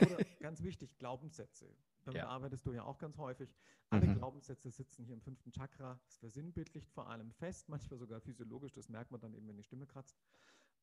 [0.00, 1.66] Oder ganz wichtig, Glaubenssätze.
[2.04, 2.28] Damit ja.
[2.28, 3.54] arbeitest du ja auch ganz häufig.
[3.90, 4.14] Alle mhm.
[4.14, 5.98] Glaubenssätze sitzen hier im fünften Chakra.
[6.06, 8.72] Das versinnbildlicht vor allem fest, manchmal sogar physiologisch.
[8.72, 10.16] Das merkt man dann eben, wenn die Stimme kratzt.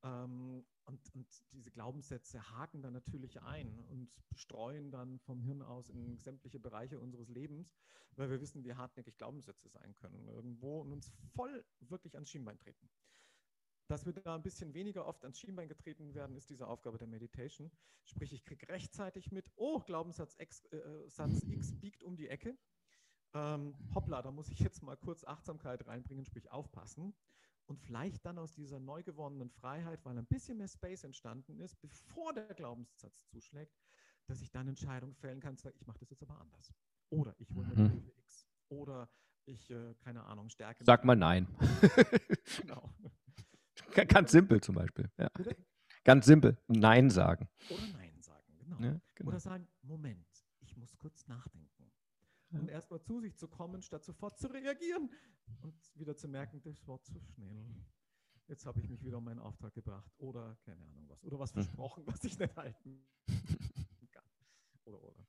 [0.02, 5.90] Ähm, und, und, diese Glaubenssätze haken dann natürlich ein und streuen dann vom Hirn aus
[5.90, 7.76] in sämtliche Bereiche unseres Lebens,
[8.16, 12.58] weil wir wissen, wie hartnäckig Glaubenssätze sein können irgendwo und uns voll wirklich ans Schienbein
[12.58, 12.88] treten.
[13.88, 17.08] Dass wir da ein bisschen weniger oft ans Schienbein getreten werden, ist diese Aufgabe der
[17.08, 17.70] Meditation.
[18.04, 22.56] Sprich, ich kriege rechtzeitig mit, oh, Glaubenssatz X, äh, Satz X biegt um die Ecke.
[23.34, 27.14] Ähm, hoppla, da muss ich jetzt mal kurz Achtsamkeit reinbringen, sprich aufpassen
[27.70, 31.80] und vielleicht dann aus dieser neu gewonnenen Freiheit, weil ein bisschen mehr Space entstanden ist,
[31.80, 33.78] bevor der Glaubenssatz zuschlägt,
[34.26, 36.74] dass ich dann Entscheidungen fällen kann, sagen, ich mache das jetzt aber anders.
[37.10, 38.10] Oder ich hole mir mhm.
[38.18, 38.48] X.
[38.68, 39.08] Oder
[39.44, 40.84] ich, äh, keine Ahnung, stärke.
[40.84, 41.46] Sag mal nein.
[42.60, 42.92] genau.
[44.08, 45.08] Ganz simpel zum Beispiel.
[45.16, 45.30] Ja.
[46.02, 46.58] Ganz simpel.
[46.66, 47.48] Nein sagen.
[47.68, 48.80] Oder Nein sagen, genau.
[48.80, 49.28] Ja, genau.
[49.28, 50.26] Oder sagen, Moment,
[50.60, 51.69] ich muss kurz nachdenken
[52.52, 55.10] und erstmal zu sich zu kommen, statt sofort zu reagieren
[55.62, 57.74] und wieder zu merken, das war zu schnell.
[58.48, 61.22] Jetzt habe ich mich wieder um meinen Auftrag gebracht oder keine Ahnung was.
[61.22, 61.62] Oder was hm.
[61.62, 63.06] versprochen, was ich nicht halten
[64.10, 64.24] kann.
[64.84, 65.26] Oder, oder.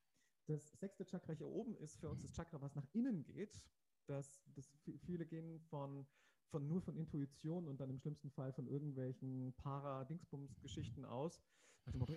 [0.48, 3.62] Das sechste Chakra hier oben ist für uns das Chakra, was nach innen geht.
[4.08, 6.08] Das, das viele gehen von,
[6.50, 11.44] von nur von Intuition und dann im schlimmsten Fall von irgendwelchen Para-Dingsbums-Geschichten aus.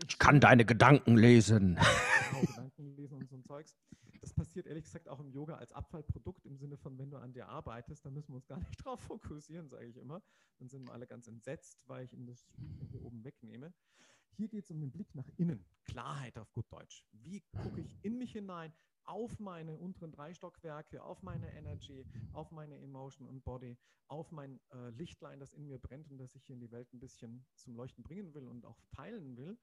[0.09, 1.79] Ich kann deine Gedanken lesen.
[2.31, 3.77] Genau, Gedanken lesen und so ein Zeugs.
[4.21, 7.33] Das passiert ehrlich gesagt auch im Yoga als Abfallprodukt im Sinne von, wenn du an
[7.33, 10.23] dir arbeitest, dann müssen wir uns gar nicht drauf fokussieren, sage ich immer.
[10.59, 13.73] Dann sind wir alle ganz entsetzt, weil ich ihm das Spielchen hier oben wegnehme.
[14.37, 15.65] Hier geht es um den Blick nach innen.
[15.85, 17.05] Klarheit auf gut Deutsch.
[17.13, 18.73] Wie gucke ich in mich hinein?
[19.05, 23.77] auf meine unteren drei Stockwerke, auf meine Energy, auf meine Emotion und Body,
[24.09, 26.93] auf mein äh, Lichtlein, das in mir brennt und das ich hier in die Welt
[26.93, 29.59] ein bisschen zum Leuchten bringen will und auch teilen will.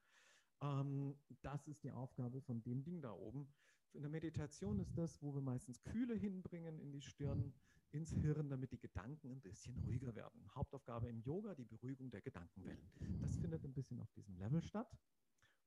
[0.61, 3.51] Ähm, das ist die Aufgabe von dem Ding da oben.
[3.93, 7.53] In der Meditation ist das, wo wir meistens Kühle hinbringen in die Stirn,
[7.91, 10.49] ins Hirn, damit die Gedanken ein bisschen ruhiger werden.
[10.55, 12.89] Hauptaufgabe im Yoga, die Beruhigung der Gedankenwellen.
[13.21, 14.97] Das findet ein bisschen auf diesem Level statt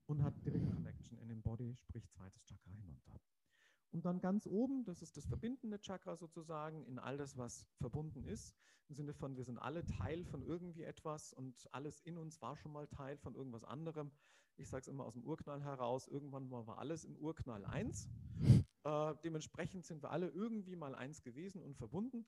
[0.06, 3.20] und hat direkt Connection in den Body, sprich zweites Chakra hinunter.
[3.90, 8.24] Und dann ganz oben, das ist das verbindende Chakra sozusagen, in all das, was verbunden
[8.24, 8.54] ist.
[8.88, 12.56] Im Sinne von, wir sind alle Teil von irgendwie etwas und alles in uns war
[12.56, 14.10] schon mal Teil von irgendwas anderem.
[14.56, 18.08] Ich sage es immer aus dem Urknall heraus, irgendwann war alles im Urknall eins.
[18.84, 22.26] Äh, dementsprechend sind wir alle irgendwie mal eins gewesen und verbunden.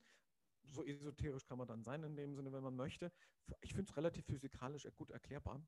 [0.63, 3.11] So esoterisch kann man dann sein in dem Sinne, wenn man möchte.
[3.61, 5.65] Ich finde es relativ physikalisch gut erklärbar.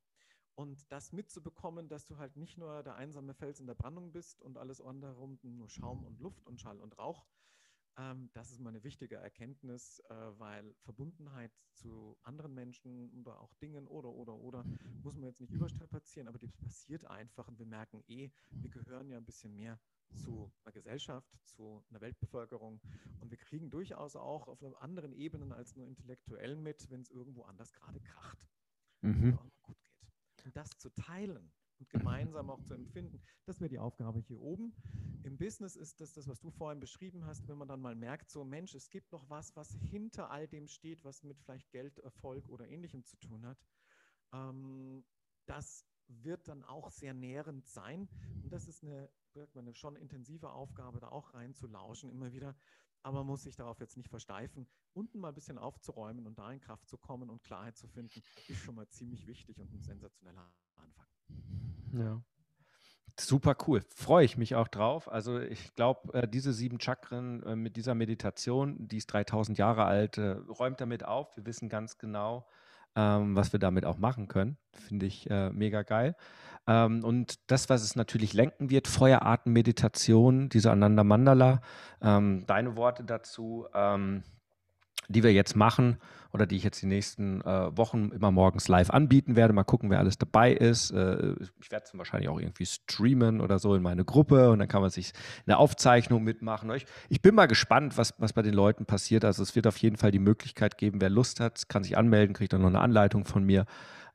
[0.54, 4.42] Und das mitzubekommen, dass du halt nicht nur der einsame Fels in der Brandung bist
[4.42, 7.24] und alles andere rum nur Schaum und Luft und Schall und Rauch,
[7.96, 13.52] ähm, das ist mal eine wichtige Erkenntnis, äh, weil Verbundenheit zu anderen Menschen oder auch
[13.54, 14.64] Dingen oder, oder, oder,
[15.02, 19.08] muss man jetzt nicht überstrapazieren, aber das passiert einfach und wir merken eh, wir gehören
[19.10, 19.78] ja ein bisschen mehr
[20.16, 22.80] zu einer Gesellschaft, zu einer Weltbevölkerung
[23.20, 27.42] und wir kriegen durchaus auch auf anderen Ebenen als nur intellektuell mit, wenn es irgendwo
[27.44, 28.48] anders gerade kracht.
[29.02, 29.38] Mhm.
[29.62, 29.78] Gut
[30.44, 34.74] und das zu teilen und gemeinsam auch zu empfinden, das wäre die Aufgabe hier oben.
[35.22, 38.30] Im Business ist das das, was du vorhin beschrieben hast, wenn man dann mal merkt,
[38.30, 41.98] so Mensch, es gibt noch was, was hinter all dem steht, was mit vielleicht Geld,
[41.98, 43.58] Erfolg oder ähnlichem zu tun hat.
[44.32, 45.04] Ähm,
[45.46, 45.84] das
[46.22, 48.08] wird dann auch sehr nährend sein.
[48.42, 49.08] Und das ist eine,
[49.54, 52.56] eine schon intensive Aufgabe, da auch reinzulauschen, immer wieder.
[53.02, 54.66] Aber man muss sich darauf jetzt nicht versteifen.
[54.92, 58.22] Unten mal ein bisschen aufzuräumen und da in Kraft zu kommen und Klarheit zu finden,
[58.48, 61.06] ist schon mal ziemlich wichtig und ein sensationeller Anfang.
[61.92, 62.22] Ja.
[63.18, 63.82] Super cool.
[63.94, 65.10] Freue ich mich auch drauf.
[65.10, 69.84] Also ich glaube, äh, diese sieben Chakren äh, mit dieser Meditation, die ist 3000 Jahre
[69.84, 71.36] alt, äh, räumt damit auf.
[71.36, 72.46] Wir wissen ganz genau,
[72.96, 74.56] ähm, was wir damit auch machen können.
[74.72, 76.16] Finde ich äh, mega geil.
[76.66, 81.60] Ähm, und das, was es natürlich lenken wird, Feuerartenmeditation, diese Ananda Mandala,
[82.02, 84.22] ähm, deine Worte dazu, ähm,
[85.10, 85.98] die wir jetzt machen
[86.32, 89.52] oder die ich jetzt die nächsten äh, Wochen immer morgens live anbieten werde.
[89.52, 90.92] Mal gucken, wer alles dabei ist.
[90.92, 94.68] Äh, ich werde es wahrscheinlich auch irgendwie streamen oder so in meine Gruppe und dann
[94.68, 95.12] kann man sich
[95.46, 96.70] eine Aufzeichnung mitmachen.
[96.72, 99.24] Ich, ich bin mal gespannt, was, was bei den Leuten passiert.
[99.24, 102.34] Also es wird auf jeden Fall die Möglichkeit geben, wer Lust hat, kann sich anmelden,
[102.34, 103.66] kriegt dann noch eine Anleitung von mir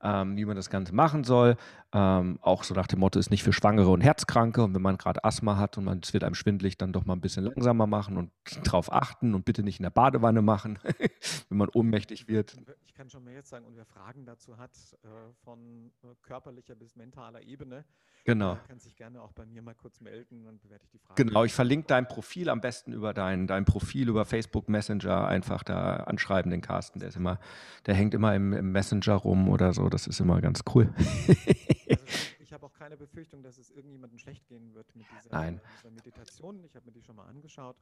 [0.01, 1.57] ähm, wie man das Ganze machen soll.
[1.93, 4.63] Ähm, auch so nach dem Motto ist nicht für Schwangere und Herzkranke.
[4.63, 7.13] Und wenn man gerade Asthma hat und man, es wird einem schwindlig, dann doch mal
[7.13, 8.31] ein bisschen langsamer machen und
[8.65, 10.79] darauf achten und bitte nicht in der Badewanne machen,
[11.49, 12.57] wenn man ohnmächtig wird.
[12.85, 14.71] Ich kann schon mehr jetzt sagen, und wer Fragen dazu hat,
[15.03, 15.07] äh,
[15.43, 17.85] von äh, körperlicher bis mentaler Ebene,
[18.25, 18.57] Genau.
[18.67, 21.23] kann sich gerne auch bei mir mal kurz melden, dann bewerte ich die Frage.
[21.23, 25.61] Genau, ich verlinke dein Profil am besten über dein, dein Profil, über Facebook Messenger, einfach
[25.63, 26.99] da anschreiben, den Carsten.
[26.99, 27.39] Der ist immer,
[27.85, 29.84] der hängt immer im, im Messenger rum oder so.
[29.89, 30.93] Das ist immer ganz cool.
[30.97, 32.03] also
[32.39, 35.61] ich habe auch keine Befürchtung, dass es irgendjemandem schlecht gehen wird mit dieser, Nein.
[35.77, 36.63] dieser Meditation.
[36.63, 37.77] Ich habe mir die schon mal angeschaut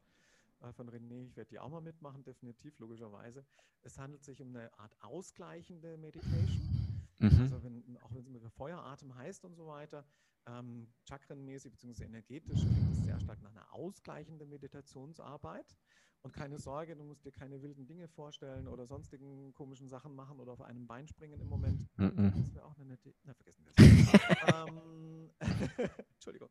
[0.61, 1.25] äh, von René.
[1.27, 3.45] Ich werde die auch mal mitmachen, definitiv, logischerweise.
[3.81, 6.93] Es handelt sich um eine Art ausgleichende Meditation.
[7.19, 7.41] Mhm.
[7.41, 10.05] Also wenn, auch wenn es mit Feueratem heißt und so weiter,
[10.45, 12.05] ähm, chakrenmäßig bzw.
[12.05, 15.77] energetisch klingt es sehr stark nach einer ausgleichenden Meditationsarbeit.
[16.23, 20.39] Und keine Sorge, du musst dir keine wilden Dinge vorstellen oder sonstigen komischen Sachen machen
[20.39, 21.85] oder auf einem Bein springen im Moment.
[21.97, 22.31] Mhm.
[22.37, 23.13] Das wäre auch eine nette.
[23.25, 24.13] Na, vergessen wir es.
[24.55, 25.29] ähm,
[26.13, 26.49] Entschuldigung.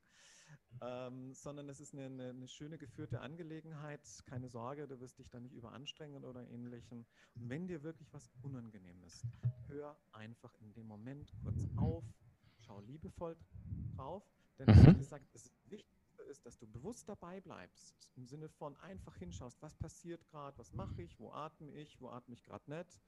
[0.82, 4.00] Ähm, sondern es ist eine, eine, eine, schöne geführte Angelegenheit.
[4.26, 7.06] Keine Sorge, du wirst dich da nicht überanstrengen oder ähnlichem.
[7.34, 9.24] Und wenn dir wirklich was unangenehm ist,
[9.68, 12.04] hör einfach in dem Moment kurz auf,
[12.58, 13.36] schau liebevoll
[13.96, 14.24] drauf,
[14.58, 14.86] denn mhm.
[14.86, 19.60] wie gesagt, das Wichtigste ist, dass du bewusst dabei bleibst, im Sinne von einfach hinschaust,
[19.62, 23.00] was passiert gerade, was mache ich, wo atme ich, wo atme ich gerade nicht,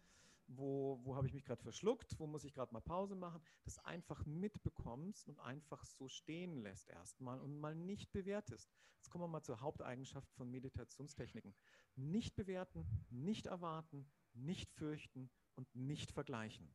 [0.47, 3.79] wo, wo habe ich mich gerade verschluckt, wo muss ich gerade mal Pause machen, das
[3.79, 8.71] einfach mitbekommst und einfach so stehen lässt erstmal und mal nicht bewertest.
[8.97, 11.55] Jetzt kommen wir mal zur Haupteigenschaft von Meditationstechniken.
[11.97, 16.75] Nicht bewerten, nicht erwarten, nicht fürchten und nicht vergleichen.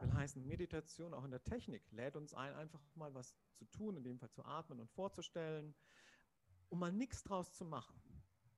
[0.00, 3.96] Will heißen, Meditation auch in der Technik lädt uns ein, einfach mal was zu tun,
[3.96, 5.74] in dem Fall zu atmen und vorzustellen,
[6.68, 8.00] um mal nichts draus zu machen,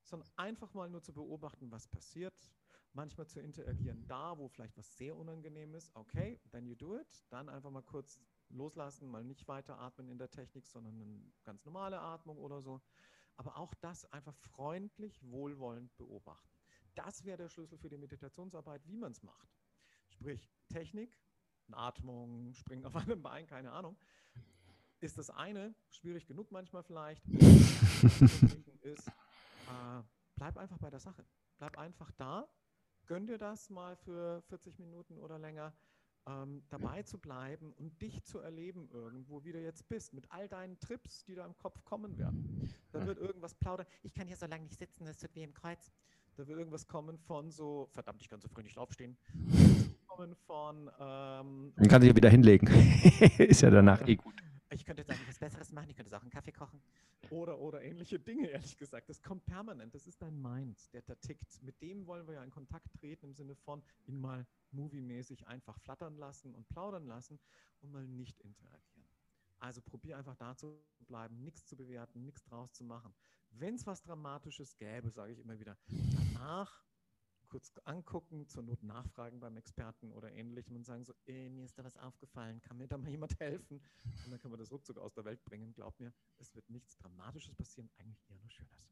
[0.03, 2.33] sondern einfach mal nur zu beobachten, was passiert,
[2.93, 7.25] manchmal zu interagieren da, wo vielleicht was sehr unangenehm ist, okay, then you do it,
[7.29, 8.19] dann einfach mal kurz
[8.49, 12.81] loslassen, mal nicht weiter atmen in der Technik, sondern eine ganz normale Atmung oder so.
[13.35, 16.49] Aber auch das einfach freundlich, wohlwollend beobachten.
[16.95, 19.47] Das wäre der Schlüssel für die Meditationsarbeit, wie man es macht.
[20.09, 21.15] Sprich, Technik,
[21.73, 23.97] Atmung, Springen auf einem Bein, keine Ahnung.
[24.99, 27.23] Ist das eine, schwierig genug manchmal vielleicht.
[28.81, 30.03] ist, äh,
[30.35, 31.23] bleib einfach bei der Sache.
[31.57, 32.47] Bleib einfach da.
[33.05, 35.73] Gönn dir das mal für 40 Minuten oder länger.
[36.25, 40.49] Ähm, dabei zu bleiben und dich zu erleben irgendwo, wie du jetzt bist, mit all
[40.49, 42.69] deinen Trips, die da im Kopf kommen werden.
[42.91, 43.87] Da wird irgendwas plaudern.
[44.03, 45.89] Ich kann hier so lange nicht sitzen, das tut weh im Kreuz.
[46.35, 49.17] Da wird irgendwas kommen von so, verdammt, ich kann so früh nicht aufstehen
[50.17, 50.89] kommen von.
[50.99, 52.67] Ähm, Dann kann sich ja wieder hinlegen.
[53.37, 54.33] ist ja danach eh gut.
[54.71, 56.81] ich könnte jetzt eigentlich was Besseres machen, ich könnte jetzt auch einen Kaffee kochen.
[57.29, 59.09] Oder, oder ähnliche Dinge, ehrlich gesagt.
[59.09, 59.93] Das kommt permanent.
[59.93, 61.61] Das ist dein Mind, der da tickt.
[61.61, 65.77] Mit dem wollen wir ja in Kontakt treten im Sinne von ihn mal moviemäßig einfach
[65.79, 67.39] flattern lassen und plaudern lassen
[67.81, 69.07] und mal nicht interagieren.
[69.59, 73.13] Also probier einfach da zu bleiben, nichts zu bewerten, nichts draus zu machen.
[73.51, 76.83] Wenn es was Dramatisches gäbe, sage ich immer wieder, danach
[77.47, 81.77] kurz angucken, zur Not nachfragen beim Experten oder ähnlichem und sagen so, ey, mir ist
[81.77, 83.81] da was aufgefallen, kann mir da mal jemand helfen?
[84.25, 85.73] Und dann können wir das ruckzuck aus der Welt bringen.
[85.73, 88.87] Glaub mir, es wird nichts Dramatisches passieren, eigentlich eher nur Schönes.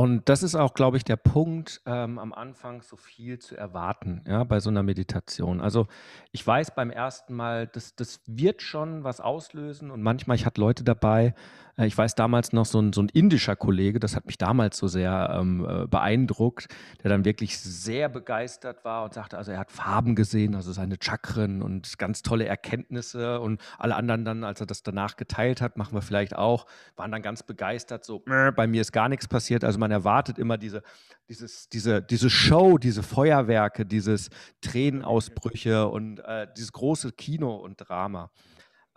[0.00, 4.24] Und das ist auch, glaube ich, der Punkt, ähm, am Anfang so viel zu erwarten,
[4.26, 5.60] ja, bei so einer Meditation.
[5.60, 5.88] Also
[6.32, 10.58] ich weiß beim ersten Mal, das, das wird schon was auslösen und manchmal, ich hatte
[10.58, 11.34] Leute dabei,
[11.76, 14.78] äh, ich weiß damals noch so ein, so ein indischer Kollege, das hat mich damals
[14.78, 16.68] so sehr ähm, äh, beeindruckt,
[17.02, 20.96] der dann wirklich sehr begeistert war und sagte, also er hat Farben gesehen, also seine
[20.98, 25.76] Chakren und ganz tolle Erkenntnisse und alle anderen dann, als er das danach geteilt hat,
[25.76, 29.64] machen wir vielleicht auch, waren dann ganz begeistert, so, bei mir ist gar nichts passiert,
[29.64, 30.82] also man man erwartet immer diese,
[31.28, 34.30] dieses, diese, diese Show, diese Feuerwerke, dieses
[34.60, 38.30] Tränenausbrüche und äh, dieses große Kino und Drama.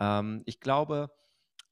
[0.00, 1.10] Ähm, ich glaube,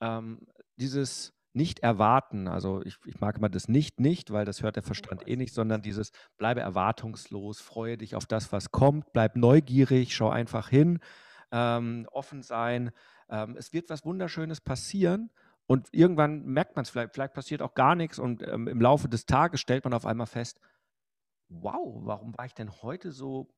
[0.00, 0.40] ähm,
[0.76, 5.28] dieses Nicht-Erwarten, also ich, ich, mag immer das Nicht, nicht, weil das hört der Verstand
[5.28, 10.30] eh nicht, sondern dieses bleibe erwartungslos, freue dich auf das, was kommt, bleib neugierig, schau
[10.30, 10.98] einfach hin,
[11.52, 12.90] ähm, offen sein.
[13.28, 15.30] Ähm, es wird was Wunderschönes passieren
[15.66, 19.08] und irgendwann merkt man es vielleicht, vielleicht passiert auch gar nichts und ähm, im Laufe
[19.08, 20.60] des Tages stellt man auf einmal fest,
[21.48, 23.48] wow, warum war ich denn heute so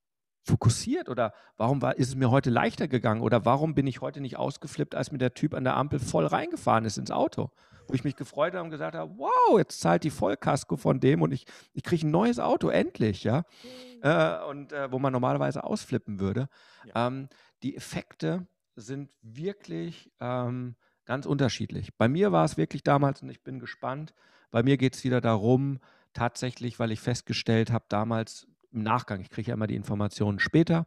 [0.45, 4.21] fokussiert oder warum war, ist es mir heute leichter gegangen oder warum bin ich heute
[4.21, 7.51] nicht ausgeflippt, als mir der Typ an der Ampel voll reingefahren ist ins Auto,
[7.89, 11.23] wo ich mich gefreut habe und gesagt habe, wow, jetzt zahlt die Vollkasko von dem
[11.23, 14.03] und ich, ich kriege ein neues Auto, endlich, ja, mhm.
[14.03, 16.49] äh, und äh, wo man normalerweise ausflippen würde.
[16.85, 17.07] Ja.
[17.07, 17.29] Ähm,
[17.63, 18.47] die Effekte
[18.77, 21.95] sind wirklich ähm, Ganz unterschiedlich.
[21.97, 24.15] Bei mir war es wirklich damals, und ich bin gespannt,
[24.51, 25.79] bei mir geht es wieder darum,
[26.15, 30.87] tatsächlich, weil ich festgestellt habe, damals im Nachgang, ich kriege ja immer die Informationen später,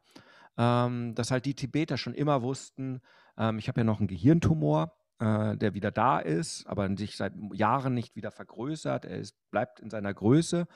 [0.57, 3.01] ähm, dass halt die Tibeter schon immer wussten,
[3.37, 7.33] ähm, ich habe ja noch einen Gehirntumor, äh, der wieder da ist, aber sich seit
[7.53, 9.05] Jahren nicht wieder vergrößert.
[9.05, 10.67] Er ist, bleibt in seiner Größe,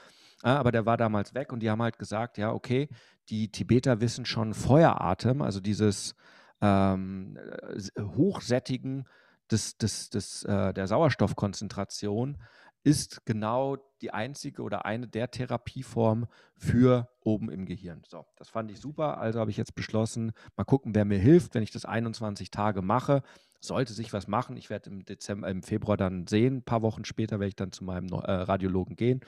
[0.43, 2.89] äh, aber der war damals weg und die haben halt gesagt, ja, okay,
[3.29, 6.15] die Tibeter wissen schon Feueratem, also dieses
[6.61, 9.05] ähm, äh, Hochsättigen
[9.51, 12.37] des, des, des, äh, der Sauerstoffkonzentration
[12.83, 18.01] ist genau die einzige oder eine der Therapieformen für oben im Gehirn.
[18.07, 19.19] So, das fand ich super.
[19.19, 22.81] Also habe ich jetzt beschlossen, mal gucken, wer mir hilft, wenn ich das 21 Tage
[22.81, 23.21] mache.
[23.59, 24.57] Sollte sich was machen.
[24.57, 26.57] Ich werde im Dezember, im Februar dann sehen.
[26.57, 29.21] Ein paar Wochen später werde ich dann zu meinem äh, Radiologen gehen,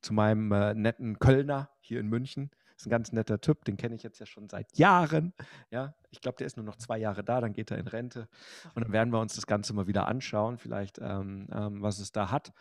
[0.00, 2.52] zu meinem äh, netten Kölner hier in München.
[2.76, 5.32] Ist ein ganz netter Typ, den kenne ich jetzt ja schon seit Jahren.
[5.70, 8.28] Ja, ich glaube, der ist nur noch zwei Jahre da, dann geht er in Rente.
[8.74, 12.12] Und dann werden wir uns das Ganze mal wieder anschauen, vielleicht, ähm, ähm, was es
[12.12, 12.52] da hat.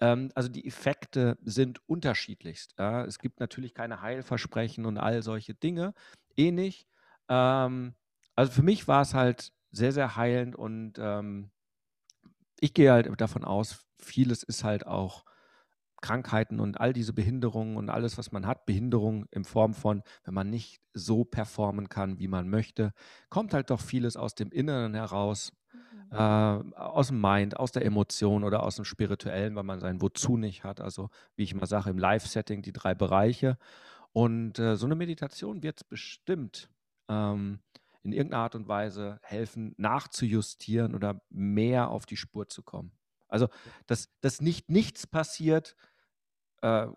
[0.00, 2.74] Ähm, also die Effekte sind unterschiedlichst.
[2.78, 3.04] Ja.
[3.04, 5.94] Es gibt natürlich keine Heilversprechen und all solche Dinge.
[6.36, 6.86] Eh nicht.
[7.28, 7.94] Ähm,
[8.34, 11.50] also für mich war es halt sehr, sehr heilend und ähm,
[12.60, 15.24] ich gehe halt davon aus, vieles ist halt auch
[16.00, 20.34] Krankheiten und all diese Behinderungen und alles, was man hat, Behinderung in Form von, wenn
[20.34, 22.92] man nicht so performen kann, wie man möchte,
[23.30, 25.52] kommt halt doch vieles aus dem Inneren heraus,
[26.10, 26.16] mhm.
[26.16, 30.36] äh, aus dem Mind, aus der Emotion oder aus dem Spirituellen, weil man sein Wozu
[30.36, 30.80] nicht hat.
[30.80, 33.58] Also, wie ich mal sage, im Live-Setting die drei Bereiche.
[34.12, 36.70] Und äh, so eine Meditation wird es bestimmt
[37.08, 37.60] ähm,
[38.02, 42.92] in irgendeiner Art und Weise helfen, nachzujustieren oder mehr auf die Spur zu kommen.
[43.28, 43.48] Also,
[43.86, 45.76] dass, dass nicht nichts passiert,
[46.62, 46.88] äh,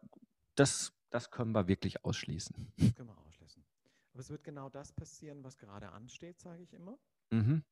[0.55, 2.73] das, das können wir wirklich ausschließen.
[2.77, 3.63] Das können wir ausschließen.
[4.13, 6.97] Aber es wird genau das passieren, was gerade ansteht, sage ich immer.
[7.31, 7.63] Mhm.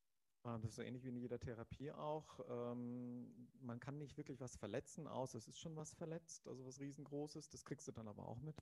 [0.43, 2.39] Ah, das ist so ähnlich wie in jeder Therapie auch.
[2.49, 6.79] Ähm, man kann nicht wirklich was verletzen, außer es ist schon was verletzt, also was
[6.79, 7.49] riesengroßes.
[7.49, 8.55] Das kriegst du dann aber auch mit.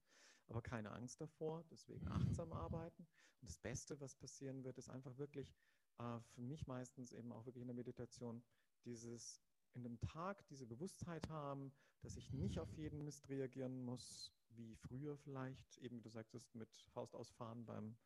[0.48, 3.06] Aber keine Angst davor, deswegen achtsam arbeiten.
[3.42, 5.54] Und das Beste, was passieren wird, ist einfach wirklich
[6.00, 8.44] äh, für mich meistens eben auch wirklich in der Meditation
[8.86, 9.40] dieses
[9.74, 14.76] in dem Tag diese Bewusstheit haben, dass ich nicht auf jeden Mist reagieren muss, wie
[14.76, 17.98] früher vielleicht, eben du sagtest, mit Faust ausfahren beim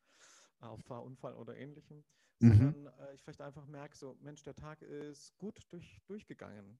[0.60, 2.04] Auffahrunfall oder ähnlichem,
[2.40, 2.48] mhm.
[2.48, 6.78] sondern äh, ich vielleicht einfach merke, so, Mensch, der Tag ist gut durch, durchgegangen.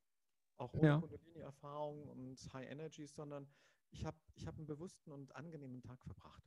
[0.58, 1.00] Auch ohne ja.
[1.00, 3.48] Kundalini-Erfahrung und High Energy, sondern
[3.90, 6.42] ich habe ich hab einen bewussten und angenehmen Tag verbracht.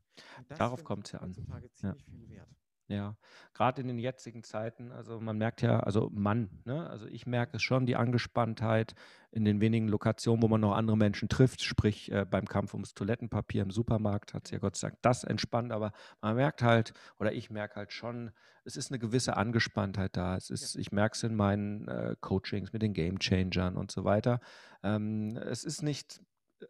[0.48, 1.30] Darauf kommt es ja an.
[1.30, 2.12] Heutzutage ziemlich ja.
[2.12, 2.65] viel wert.
[2.88, 3.18] Ja,
[3.56, 6.88] gerade in den jetzigen Zeiten, also man merkt ja, also Mann, ne?
[6.88, 8.94] Also ich merke es schon, die Angespanntheit
[9.32, 12.94] in den wenigen Lokationen, wo man noch andere Menschen trifft, sprich äh, beim Kampf ums
[12.94, 16.94] Toilettenpapier im Supermarkt hat es ja Gott sei Dank das entspannt, aber man merkt halt,
[17.20, 18.32] oder ich merke halt schon,
[18.66, 20.36] es ist eine gewisse Angespanntheit da.
[20.36, 24.04] Es ist, ich merke es in meinen äh, Coachings mit den Game Changern und so
[24.04, 24.42] weiter.
[24.84, 26.22] Ähm, es ist nicht
[26.60, 26.66] äh,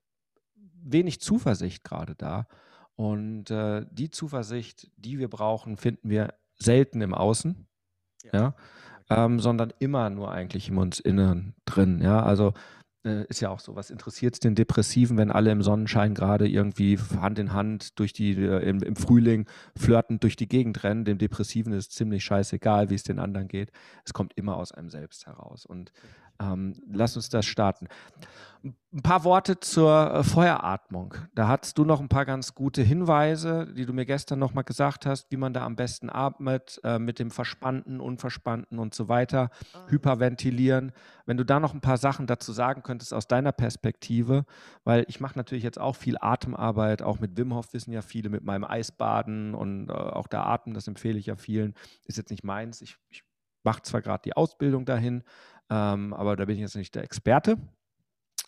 [0.82, 2.48] wenig Zuversicht gerade da.
[2.96, 7.68] Und äh, die Zuversicht, die wir brauchen, finden wir selten im Außen,
[8.24, 8.56] ja, ja
[9.10, 12.02] ähm, sondern immer nur eigentlich in uns innen drin.
[12.02, 12.54] Ja, also
[13.06, 16.48] äh, ist ja auch so, was interessiert es den Depressiven, wenn alle im Sonnenschein gerade
[16.48, 19.46] irgendwie Hand in Hand durch die, äh, im, im, Frühling
[19.78, 21.06] flirtend durch die Gegend rennen.
[21.06, 23.72] Dem Depressiven ist ziemlich scheißegal, wie es den anderen geht.
[24.04, 25.66] Es kommt immer aus einem selbst heraus.
[25.66, 25.92] Und
[26.42, 27.88] ähm, lass uns das starten.
[28.66, 31.14] Ein paar Worte zur äh, Feueratmung.
[31.36, 34.64] Da hattest du noch ein paar ganz gute Hinweise, die du mir gestern noch mal
[34.64, 39.08] gesagt hast, wie man da am besten atmet, äh, mit dem Verspannten, Unverspannten und so
[39.08, 39.88] weiter, ah.
[39.90, 40.94] hyperventilieren.
[41.28, 44.46] Wenn du da noch ein paar Sachen dazu sagen könntest aus deiner Perspektive,
[44.84, 48.30] weil ich mache natürlich jetzt auch viel Atemarbeit, auch mit Wim Hof wissen ja viele,
[48.30, 52.32] mit meinem Eisbaden und äh, auch der Atem, das empfehle ich ja vielen, ist jetzt
[52.32, 52.82] nicht meins.
[52.82, 53.24] Ich, ich
[53.64, 55.24] mache zwar gerade die Ausbildung dahin,
[55.70, 57.58] ähm, aber da bin ich jetzt nicht der Experte.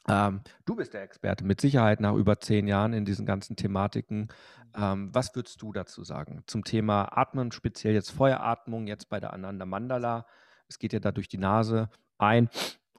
[0.10, 4.30] Ähm, du bist der Experte mit Sicherheit nach über zehn Jahren in diesen ganzen Thematiken.
[4.76, 9.34] Ähm, was würdest du dazu sagen zum Thema Atmen, speziell jetzt Feueratmung, jetzt bei der
[9.34, 10.26] Ananda Mandala?
[10.70, 12.50] Es geht ja da durch die Nase ein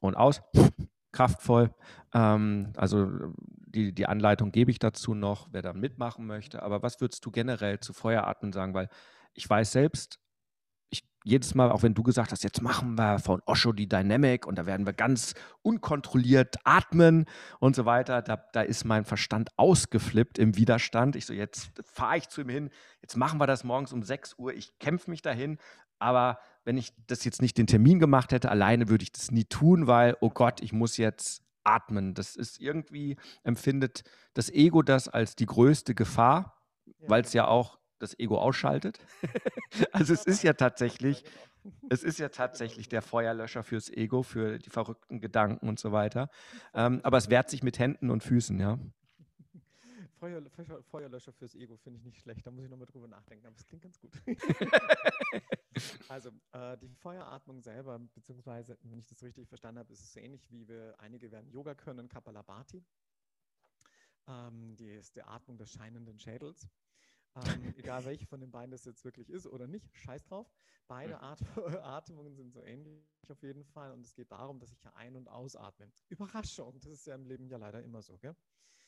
[0.01, 0.43] und aus,
[1.13, 1.71] kraftvoll.
[2.13, 3.11] Ähm, also
[3.47, 6.63] die, die Anleitung gebe ich dazu noch, wer da mitmachen möchte.
[6.63, 8.75] Aber was würdest du generell zu Feueratmen sagen?
[8.75, 8.89] Weil
[9.35, 10.21] ich weiß selbst,
[11.25, 14.57] jedes Mal, auch wenn du gesagt hast, jetzt machen wir von Osho die Dynamic und
[14.57, 17.27] da werden wir ganz unkontrolliert atmen
[17.61, 21.17] und so weiter, da, da ist mein Verstand ausgeflippt im Widerstand.
[21.17, 22.71] Ich so, jetzt fahre ich zu ihm hin,
[23.03, 25.59] jetzt machen wir das morgens um 6 Uhr, ich kämpfe mich dahin,
[25.99, 29.45] aber wenn ich das jetzt nicht den Termin gemacht hätte, alleine würde ich das nie
[29.45, 32.15] tun, weil, oh Gott, ich muss jetzt atmen.
[32.15, 34.03] Das ist irgendwie, empfindet
[34.35, 37.09] das Ego das als die größte Gefahr, ja.
[37.09, 38.99] weil es ja auch das Ego ausschaltet.
[39.93, 41.77] also es ist ja tatsächlich, genau.
[41.91, 46.31] es ist ja tatsächlich der Feuerlöscher fürs Ego, für die verrückten Gedanken und so weiter.
[46.75, 48.79] Ähm, aber es wehrt sich mit Händen und Füßen, ja.
[50.19, 50.43] Feuer,
[50.91, 53.65] Feuerlöscher fürs Ego finde ich nicht schlecht, da muss ich nochmal drüber nachdenken, aber es
[53.65, 54.11] klingt ganz gut.
[56.09, 60.19] also äh, die Feueratmung selber, beziehungsweise, wenn ich das richtig verstanden habe, ist es so
[60.19, 62.83] ähnlich wie wir, einige werden Yoga können, Kapalabhati.
[64.29, 66.69] Ähm, die ist die Atmung des scheinenden Schädels.
[67.37, 70.51] Ähm, egal welche von den beiden das jetzt wirklich ist oder nicht, scheiß drauf.
[70.87, 71.41] Beide At
[71.83, 75.17] Atmungen sind so ähnlich auf jeden Fall und es geht darum, dass ich ja ein-
[75.17, 75.91] und ausatme.
[76.09, 78.35] Überraschung, das ist ja im Leben ja leider immer so, gell?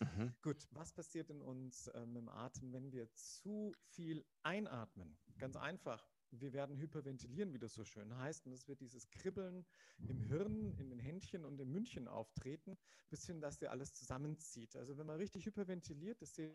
[0.01, 0.35] Mhm.
[0.43, 5.19] Gut, was passiert in uns ähm, im Atem, wenn wir zu viel einatmen?
[5.39, 6.09] Ganz einfach.
[6.31, 8.47] Wir werden hyperventilieren, wie das so schön heißt.
[8.47, 9.67] Und es wird dieses Kribbeln
[10.07, 12.79] im Hirn, in den Händchen und im Mündchen auftreten,
[13.11, 14.77] bis hin, dass dir alles zusammenzieht.
[14.77, 16.55] Also wenn man richtig hyperventiliert, das seht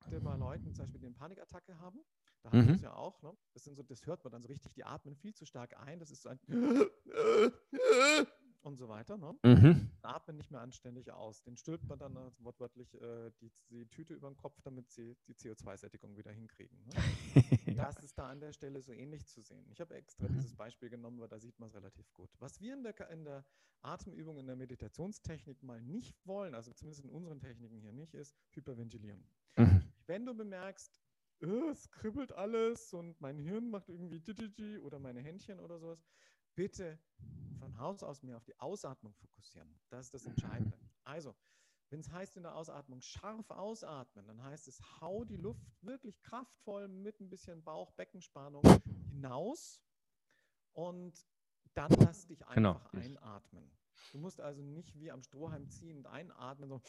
[0.00, 2.00] bei Leuten, zum Beispiel, die eine Panikattacke haben.
[2.42, 2.68] Da haben mhm.
[2.68, 3.20] wir es ja auch.
[3.22, 3.36] Ne?
[3.52, 5.98] Das, sind so, das hört man dann so richtig, die atmen viel zu stark ein.
[5.98, 6.38] Das ist so ein
[8.62, 9.16] und so weiter.
[9.16, 9.36] Ne?
[9.42, 9.90] Mhm.
[10.02, 11.42] Atmen nicht mehr anständig aus.
[11.42, 15.16] Den stülpt man dann also wortwörtlich äh, die, die, Tüte über den Kopf, damit sie
[15.26, 16.78] die CO2-Sättigung wieder hinkriegen.
[16.86, 16.94] Ne?
[17.76, 19.66] das ist da an der Stelle so ähnlich zu sehen.
[19.70, 20.34] Ich habe extra mhm.
[20.34, 22.30] dieses Beispiel genommen, weil da sieht man es relativ gut.
[22.38, 23.44] Was wir in der, in der
[23.82, 28.36] Atemübung, in der Meditationstechnik mal nicht wollen, also zumindest in unseren Techniken hier nicht, ist
[28.52, 29.24] hyperventilieren.
[29.56, 29.87] Mhm.
[30.08, 30.98] Wenn du bemerkst,
[31.40, 36.02] äh, es kribbelt alles und mein Hirn macht irgendwie oder meine Händchen oder sowas,
[36.54, 36.98] bitte
[37.58, 39.78] von Haus aus mehr auf die Ausatmung fokussieren.
[39.90, 40.78] Das ist das Entscheidende.
[41.04, 41.36] Also,
[41.90, 46.20] wenn es heißt in der Ausatmung scharf ausatmen, dann heißt es, hau die Luft wirklich
[46.22, 48.62] kraftvoll mit ein bisschen Bauch-Beckenspannung
[49.10, 49.82] hinaus
[50.72, 51.26] und
[51.74, 52.74] dann lass dich genau.
[52.76, 53.04] einfach genau.
[53.04, 53.70] einatmen.
[54.12, 56.80] Du musst also nicht wie am Strohhalm ziehen und einatmen, so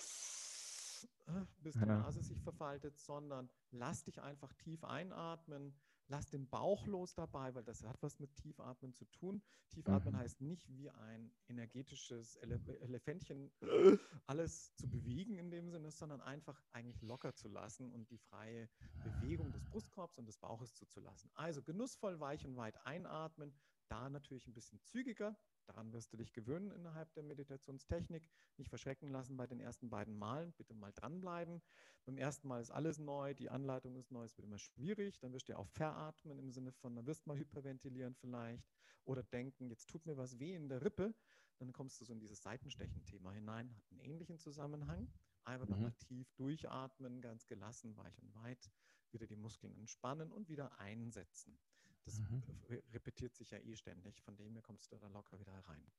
[1.62, 5.74] bis die Nase sich verfaltet, sondern lass dich einfach tief einatmen,
[6.10, 9.42] lass den Bauch los dabei, weil das hat was mit Tiefatmen zu tun.
[9.70, 10.18] Tiefatmen mhm.
[10.18, 13.52] heißt nicht wie ein energetisches Ele Elefantchen
[14.28, 18.70] alles zu bewegen in dem Sinne, sondern einfach eigentlich locker zu lassen und die freie
[19.04, 21.30] Bewegung des Brustkorbs und des Bauches zuzulassen.
[21.36, 23.54] Also genussvoll weich und weit einatmen,
[23.88, 25.38] da natürlich ein bisschen zügiger,
[25.70, 28.28] Daran wirst du dich gewöhnen innerhalb der Meditationstechnik.
[28.58, 30.52] Nicht verschrecken lassen bei den ersten beiden Malen.
[30.54, 31.62] Bitte mal dranbleiben.
[32.06, 35.20] Beim ersten Mal ist alles neu, die Anleitung ist neu, es wird immer schwierig.
[35.20, 38.68] Dann wirst du ja auch veratmen im Sinne von, dann wirst du mal hyperventilieren vielleicht.
[39.06, 41.14] Oder denken, jetzt tut mir was weh in der Rippe.
[41.60, 43.72] Dann kommst du so in dieses Seitenstechen-Thema hinein.
[43.76, 45.08] Hat einen ähnlichen Zusammenhang.
[45.44, 45.74] Einfach mhm.
[45.74, 48.72] nochmal tief durchatmen, ganz gelassen, weich und weit.
[49.12, 51.60] wieder die Muskeln entspannen und wieder einsetzen.
[52.06, 52.44] Das Mhm.
[52.70, 55.92] re- repetiert sich ja eh ständig, von dem her kommst du da locker wieder rein.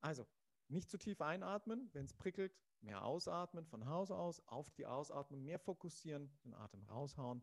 [0.00, 0.26] Also,
[0.68, 5.44] nicht zu tief einatmen, wenn es prickelt, mehr ausatmen von Hause aus, auf die Ausatmung
[5.44, 7.42] mehr fokussieren, den Atem raushauen.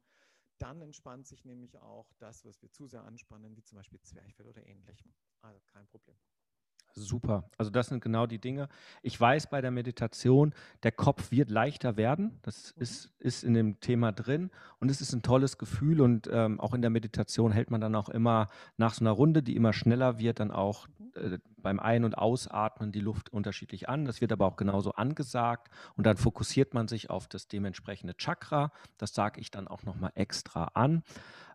[0.57, 4.47] Dann entspannt sich nämlich auch das, was wir zu sehr anspannen, wie zum Beispiel Zwerchfell
[4.47, 5.13] oder ähnlichem.
[5.41, 6.17] Also kein Problem.
[6.97, 7.43] Super.
[7.57, 8.69] Also das sind genau die Dinge.
[9.03, 12.39] Ich weiß bei der Meditation, der Kopf wird leichter werden.
[12.41, 12.81] Das Mhm.
[12.81, 16.73] ist, ist in dem Thema drin und es ist ein tolles Gefühl und ähm, auch
[16.73, 20.17] in der Meditation hält man dann auch immer nach so einer Runde, die immer schneller
[20.17, 24.05] wird, dann auch äh, beim Ein- und Ausatmen die Luft unterschiedlich an.
[24.05, 28.71] Das wird aber auch genauso angesagt und dann fokussiert man sich auf das dementsprechende Chakra.
[28.97, 31.03] Das sage ich dann auch nochmal extra an.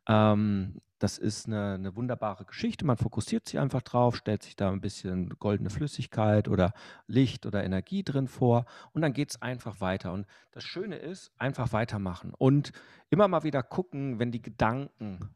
[0.06, 2.84] Ähm, das ist eine, eine wunderbare Geschichte.
[2.84, 6.72] Man fokussiert sich einfach drauf, stellt sich da ein bisschen goldene Flüssigkeit oder
[7.08, 10.12] Licht oder Energie drin vor und dann geht es einfach weiter.
[10.12, 12.72] Und das Schöne ist, einfach weitermachen und
[13.10, 15.34] immer mal wieder gucken, wenn die Gedanken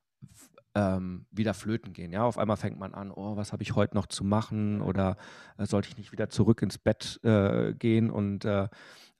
[0.76, 2.12] ähm, wieder flöten gehen.
[2.12, 5.16] Ja, auf einmal fängt man an, oh, was habe ich heute noch zu machen oder
[5.56, 8.68] äh, sollte ich nicht wieder zurück ins Bett äh, gehen und äh,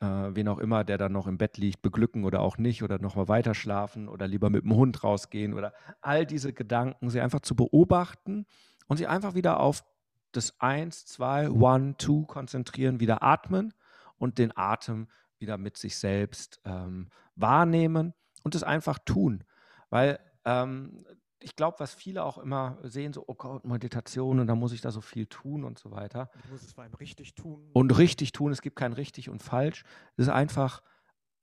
[0.01, 2.99] äh, wen auch immer, der dann noch im Bett liegt, beglücken oder auch nicht oder
[2.99, 7.41] nochmal weiter schlafen oder lieber mit dem Hund rausgehen oder all diese Gedanken, sie einfach
[7.41, 8.47] zu beobachten
[8.89, 9.85] und sie einfach wieder auf
[10.33, 13.73] das Eins, Zwei, One, Two konzentrieren, wieder atmen
[14.19, 19.45] und den Atem wieder mit sich selbst ähm, wahrnehmen und es einfach tun.
[19.91, 21.05] Weil ähm,
[21.41, 24.81] ich glaube, was viele auch immer sehen, so, oh Gott, Meditation und da muss ich
[24.81, 26.31] da so viel tun und so weiter.
[26.35, 27.71] Und ich muss es vor allem richtig tun.
[27.73, 29.85] Und richtig tun, es gibt kein richtig und falsch.
[30.17, 30.83] Es ist einfach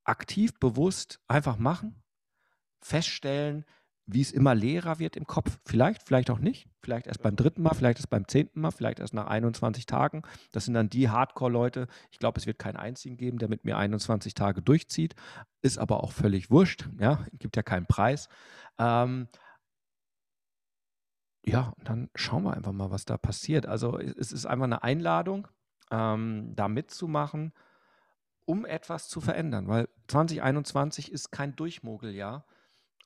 [0.03, 2.01] aktiv, bewusst, einfach machen,
[2.81, 3.65] feststellen,
[4.05, 5.59] wie es immer leerer wird im Kopf.
[5.65, 6.67] Vielleicht, vielleicht auch nicht.
[6.81, 10.23] Vielleicht erst beim dritten Mal, vielleicht erst beim zehnten Mal, vielleicht erst nach 21 Tagen.
[10.51, 11.87] Das sind dann die Hardcore-Leute.
[12.11, 15.15] Ich glaube, es wird keinen einzigen geben, der mit mir 21 Tage durchzieht.
[15.61, 16.89] Ist aber auch völlig wurscht.
[16.99, 18.27] Ja, gibt ja keinen Preis.
[18.77, 19.29] Ähm,
[21.45, 23.65] ja, dann schauen wir einfach mal, was da passiert.
[23.65, 25.47] Also es es ist einfach eine Einladung,
[25.91, 27.53] ähm, da mitzumachen,
[28.45, 32.45] um etwas zu verändern, weil 2021 ist kein Durchmogeljahr.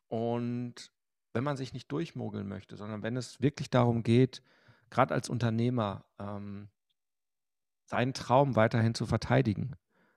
[0.08, 0.92] Und
[1.34, 4.42] wenn man sich nicht durchmogeln möchte, sondern wenn es wirklich darum geht,
[4.90, 6.70] gerade als Unternehmer, ähm,
[7.86, 9.76] seinen Traum weiterhin zu verteidigen,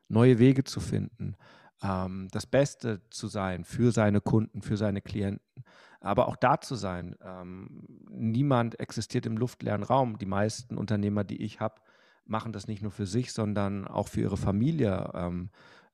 [0.08, 1.36] neue Wege zu finden,
[1.82, 5.64] ähm, das Beste zu sein für seine Kunden, für seine Klienten,
[6.00, 7.16] aber auch da zu sein.
[7.22, 10.18] Ähm, niemand existiert im luftleeren Raum.
[10.18, 11.80] Die meisten Unternehmer, die ich habe,
[12.24, 15.10] machen das nicht nur für sich, sondern auch für ihre Familie.
[15.14, 15.50] Ähm,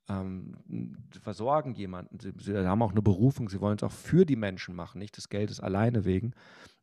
[0.09, 0.57] ähm,
[1.20, 2.20] versorgen jemanden.
[2.20, 5.16] Sie, sie haben auch eine Berufung, sie wollen es auch für die Menschen machen, nicht
[5.16, 6.32] des Geldes alleine wegen.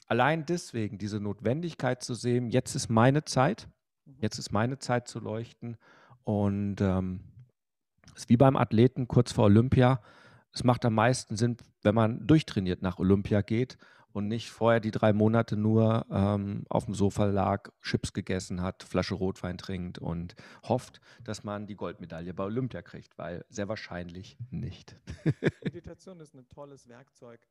[0.08, 3.70] Allein deswegen diese Notwendigkeit zu sehen, jetzt ist meine Zeit,
[4.06, 4.16] Mhm.
[4.20, 5.78] jetzt ist meine Zeit zu leuchten
[6.24, 7.22] und ähm,
[8.16, 10.02] ist wie beim Athleten kurz vor Olympia.
[10.54, 13.78] Es macht am meisten Sinn, wenn man durchtrainiert nach Olympia geht
[14.14, 18.84] und nicht vorher die drei Monate nur ähm, auf dem Sofa lag, Chips gegessen hat,
[18.84, 24.38] Flasche Rotwein trinkt und hofft, dass man die Goldmedaille bei Olympia kriegt, weil sehr wahrscheinlich
[24.52, 24.96] nicht.
[25.64, 27.42] Meditation ist ein tolles Werkzeug,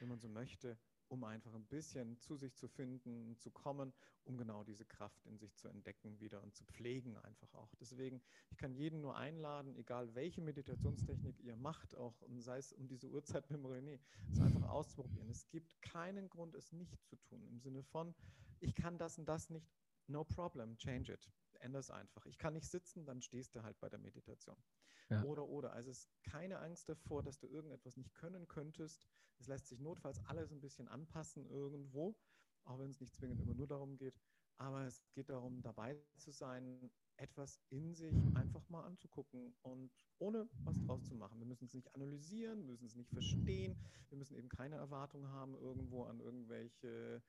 [0.00, 0.76] wenn man so möchte,
[1.12, 3.92] um einfach ein bisschen zu sich zu finden, zu kommen,
[4.24, 7.74] um genau diese Kraft in sich zu entdecken wieder und zu pflegen einfach auch.
[7.78, 12.72] Deswegen, ich kann jeden nur einladen, egal welche Meditationstechnik ihr macht, auch und sei es
[12.72, 14.00] um diese Uhrzeit mit René,
[14.32, 15.28] es einfach auszuprobieren.
[15.28, 18.14] Es gibt keinen Grund, es nicht zu tun, im Sinne von,
[18.60, 19.70] ich kann das und das nicht,
[20.06, 21.30] no problem, change it.
[21.62, 22.26] Änder es einfach.
[22.26, 24.56] Ich kann nicht sitzen, dann stehst du halt bei der Meditation.
[25.08, 25.22] Ja.
[25.24, 25.72] Oder, oder.
[25.72, 29.06] Also es ist keine Angst davor, dass du irgendetwas nicht können könntest.
[29.38, 32.16] Es lässt sich notfalls alles ein bisschen anpassen irgendwo,
[32.64, 34.18] auch wenn es nicht zwingend immer nur darum geht.
[34.58, 40.48] Aber es geht darum, dabei zu sein, etwas in sich einfach mal anzugucken und ohne
[40.64, 41.38] was draus zu machen.
[41.38, 43.76] Wir müssen es nicht analysieren, wir müssen es nicht verstehen,
[44.08, 47.22] wir müssen eben keine Erwartung haben irgendwo an irgendwelche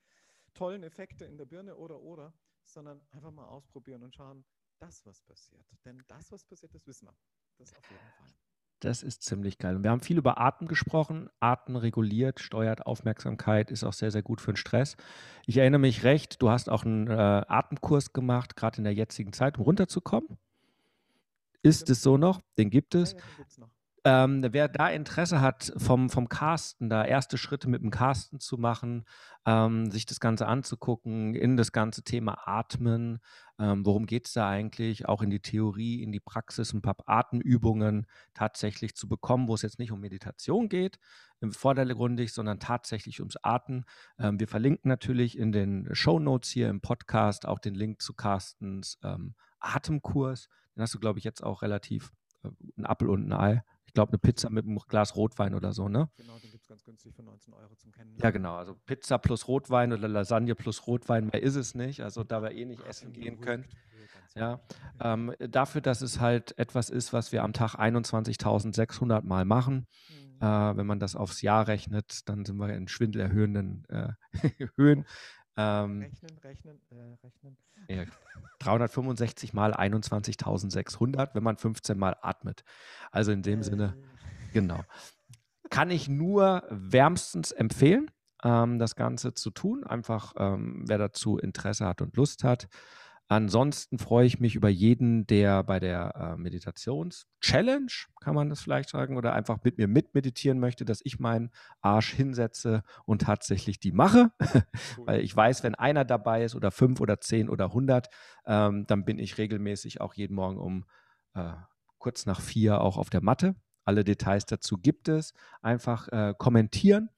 [0.54, 2.34] tollen Effekte in der Birne oder oder,
[2.66, 4.46] sondern einfach mal ausprobieren und schauen,
[4.80, 5.66] das, was passiert.
[5.86, 7.16] Denn das, was passiert, das wissen wir.
[7.58, 8.34] Das auf jeden Fall.
[8.80, 9.78] Das ist ziemlich geil.
[9.78, 11.30] Und wir haben viel über Atem gesprochen.
[11.40, 14.98] Atem reguliert, steuert Aufmerksamkeit, ist auch sehr, sehr gut für den Stress.
[15.46, 19.32] Ich erinnere mich recht, du hast auch einen äh, Atemkurs gemacht, gerade in der jetzigen
[19.32, 20.38] Zeit, um runterzukommen.
[21.62, 22.42] Ist es so noch?
[22.58, 23.14] Den gibt es.
[23.14, 23.20] Ja,
[23.60, 23.70] ja.
[24.06, 28.58] Ähm, wer da Interesse hat, vom, vom Casten, da erste Schritte mit dem Casten zu
[28.58, 29.06] machen,
[29.46, 33.20] ähm, sich das Ganze anzugucken, in das ganze Thema Atmen,
[33.60, 36.98] ähm, worum geht es da eigentlich, auch in die Theorie, in die Praxis, ein paar
[37.06, 41.00] Atemübungen tatsächlich zu bekommen, wo es jetzt nicht um Meditation geht,
[41.40, 43.86] im vordergründig, sondern tatsächlich ums Atmen.
[44.20, 48.14] Ähm, wir verlinken natürlich in den Show Notes hier im Podcast auch den Link zu
[48.14, 50.50] Carstens ähm, Atemkurs.
[50.76, 52.12] Den hast du, glaube ich, jetzt auch relativ
[52.44, 53.64] äh, ein Apfel und ein Ei.
[53.94, 56.10] Ich glaube, eine Pizza mit einem Glas Rotwein oder so, ne?
[56.18, 58.18] Genau, den gibt es ganz günstig für 19 Euro zum Kennen.
[58.20, 58.56] Ja, genau.
[58.56, 62.02] Also Pizza plus Rotwein oder Lasagne plus Rotwein, mehr ist es nicht.
[62.02, 63.66] Also da wir eh nicht essen gehen können.
[64.34, 64.62] Ja,
[65.00, 69.86] ähm, dafür, dass es halt etwas ist, was wir am Tag 21.600 Mal machen.
[70.10, 70.42] Mhm.
[70.42, 74.14] Äh, wenn man das aufs Jahr rechnet, dann sind wir in schwindelerhöhenden äh,
[74.76, 75.06] Höhen.
[75.56, 77.58] Ähm, rechnen, rechnen, äh, rechnen.
[77.88, 78.06] Ja,
[78.60, 82.64] 365 mal 21.600, wenn man 15 mal atmet.
[83.12, 83.96] Also in dem Sinne,
[84.50, 84.54] äh.
[84.54, 84.84] genau.
[85.70, 88.10] Kann ich nur wärmstens empfehlen,
[88.44, 89.84] ähm, das Ganze zu tun.
[89.84, 92.68] Einfach, ähm, wer dazu Interesse hat und Lust hat.
[93.34, 98.90] Ansonsten freue ich mich über jeden, der bei der äh, Meditations-Challenge, kann man das vielleicht
[98.90, 101.50] sagen, oder einfach mit mir mitmeditieren möchte, dass ich meinen
[101.82, 104.32] Arsch hinsetze und tatsächlich die mache.
[104.98, 105.08] Cool.
[105.08, 108.10] Weil ich weiß, wenn einer dabei ist oder fünf oder zehn oder hundert,
[108.46, 110.86] ähm, dann bin ich regelmäßig auch jeden Morgen um
[111.34, 111.54] äh,
[111.98, 113.56] kurz nach vier auch auf der Matte.
[113.86, 115.34] Alle Details dazu gibt es.
[115.62, 117.10] Einfach äh, kommentieren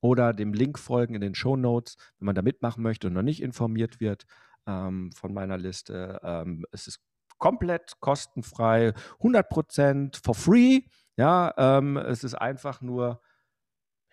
[0.00, 3.22] oder dem Link folgen in den Show Notes, wenn man da mitmachen möchte und noch
[3.22, 4.26] nicht informiert wird
[4.68, 6.20] ähm, von meiner Liste.
[6.22, 7.00] Ähm, es ist
[7.38, 10.82] komplett kostenfrei, 100% for free.
[11.16, 13.20] Ja, ähm, es ist einfach nur,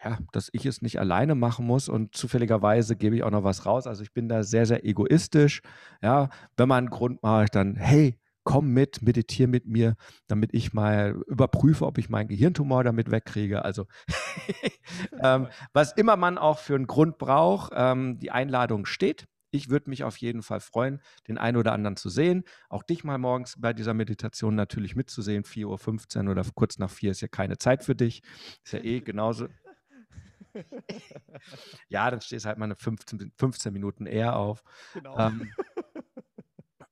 [0.03, 3.65] ja, dass ich es nicht alleine machen muss und zufälligerweise gebe ich auch noch was
[3.65, 3.87] raus.
[3.87, 5.61] Also ich bin da sehr, sehr egoistisch.
[6.01, 9.95] Ja, wenn man einen Grund mache, dann, hey, komm mit, meditiere mit mir,
[10.27, 13.65] damit ich mal überprüfe, ob ich meinen Gehirntumor damit wegkriege.
[13.65, 13.87] Also
[15.23, 19.25] ähm, was immer man auch für einen Grund braucht, ähm, die Einladung steht.
[19.55, 22.43] Ich würde mich auf jeden Fall freuen, den einen oder anderen zu sehen.
[22.69, 25.43] Auch dich mal morgens bei dieser Meditation natürlich mitzusehen.
[25.43, 28.21] 4.15 Uhr oder kurz nach 4 ist ja keine Zeit für dich.
[28.63, 29.47] Ist ja eh genauso.
[31.89, 34.63] ja, dann stehst du halt mal eine 15, 15 Minuten eher auf.
[34.93, 35.17] Genau.
[35.17, 35.51] Ähm,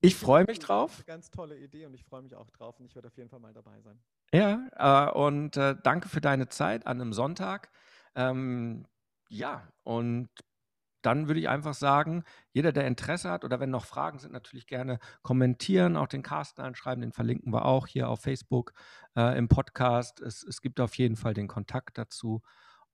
[0.00, 1.04] ich freue mich drauf.
[1.06, 3.40] Ganz tolle Idee und ich freue mich auch drauf und ich werde auf jeden Fall
[3.40, 3.98] mal dabei sein.
[4.32, 7.70] Ja, äh, und äh, danke für deine Zeit an einem Sonntag.
[8.14, 8.86] Ähm,
[9.28, 10.28] ja, und
[11.04, 14.66] dann würde ich einfach sagen, jeder, der Interesse hat oder wenn noch Fragen sind, natürlich
[14.66, 18.72] gerne kommentieren, auch den Carsten anschreiben, den verlinken wir auch hier auf Facebook
[19.16, 20.20] äh, im Podcast.
[20.20, 22.42] Es, es gibt auf jeden Fall den Kontakt dazu.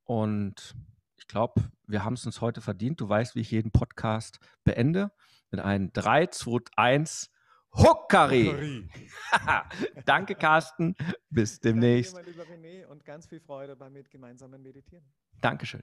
[0.04, 0.74] Und
[1.16, 3.00] ich glaube, wir haben es uns heute verdient.
[3.00, 5.12] Du weißt, wie ich jeden Podcast beende.
[5.50, 7.30] Mit einem 3, 2, 1.
[7.72, 8.88] Huckari!
[10.04, 10.96] Danke, Carsten.
[11.28, 12.16] Bis demnächst.
[12.16, 15.04] Danke, mein lieber René, und ganz viel Freude beim gemeinsamen Meditieren.
[15.40, 15.82] Dankeschön.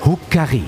[0.00, 0.64] Hukari.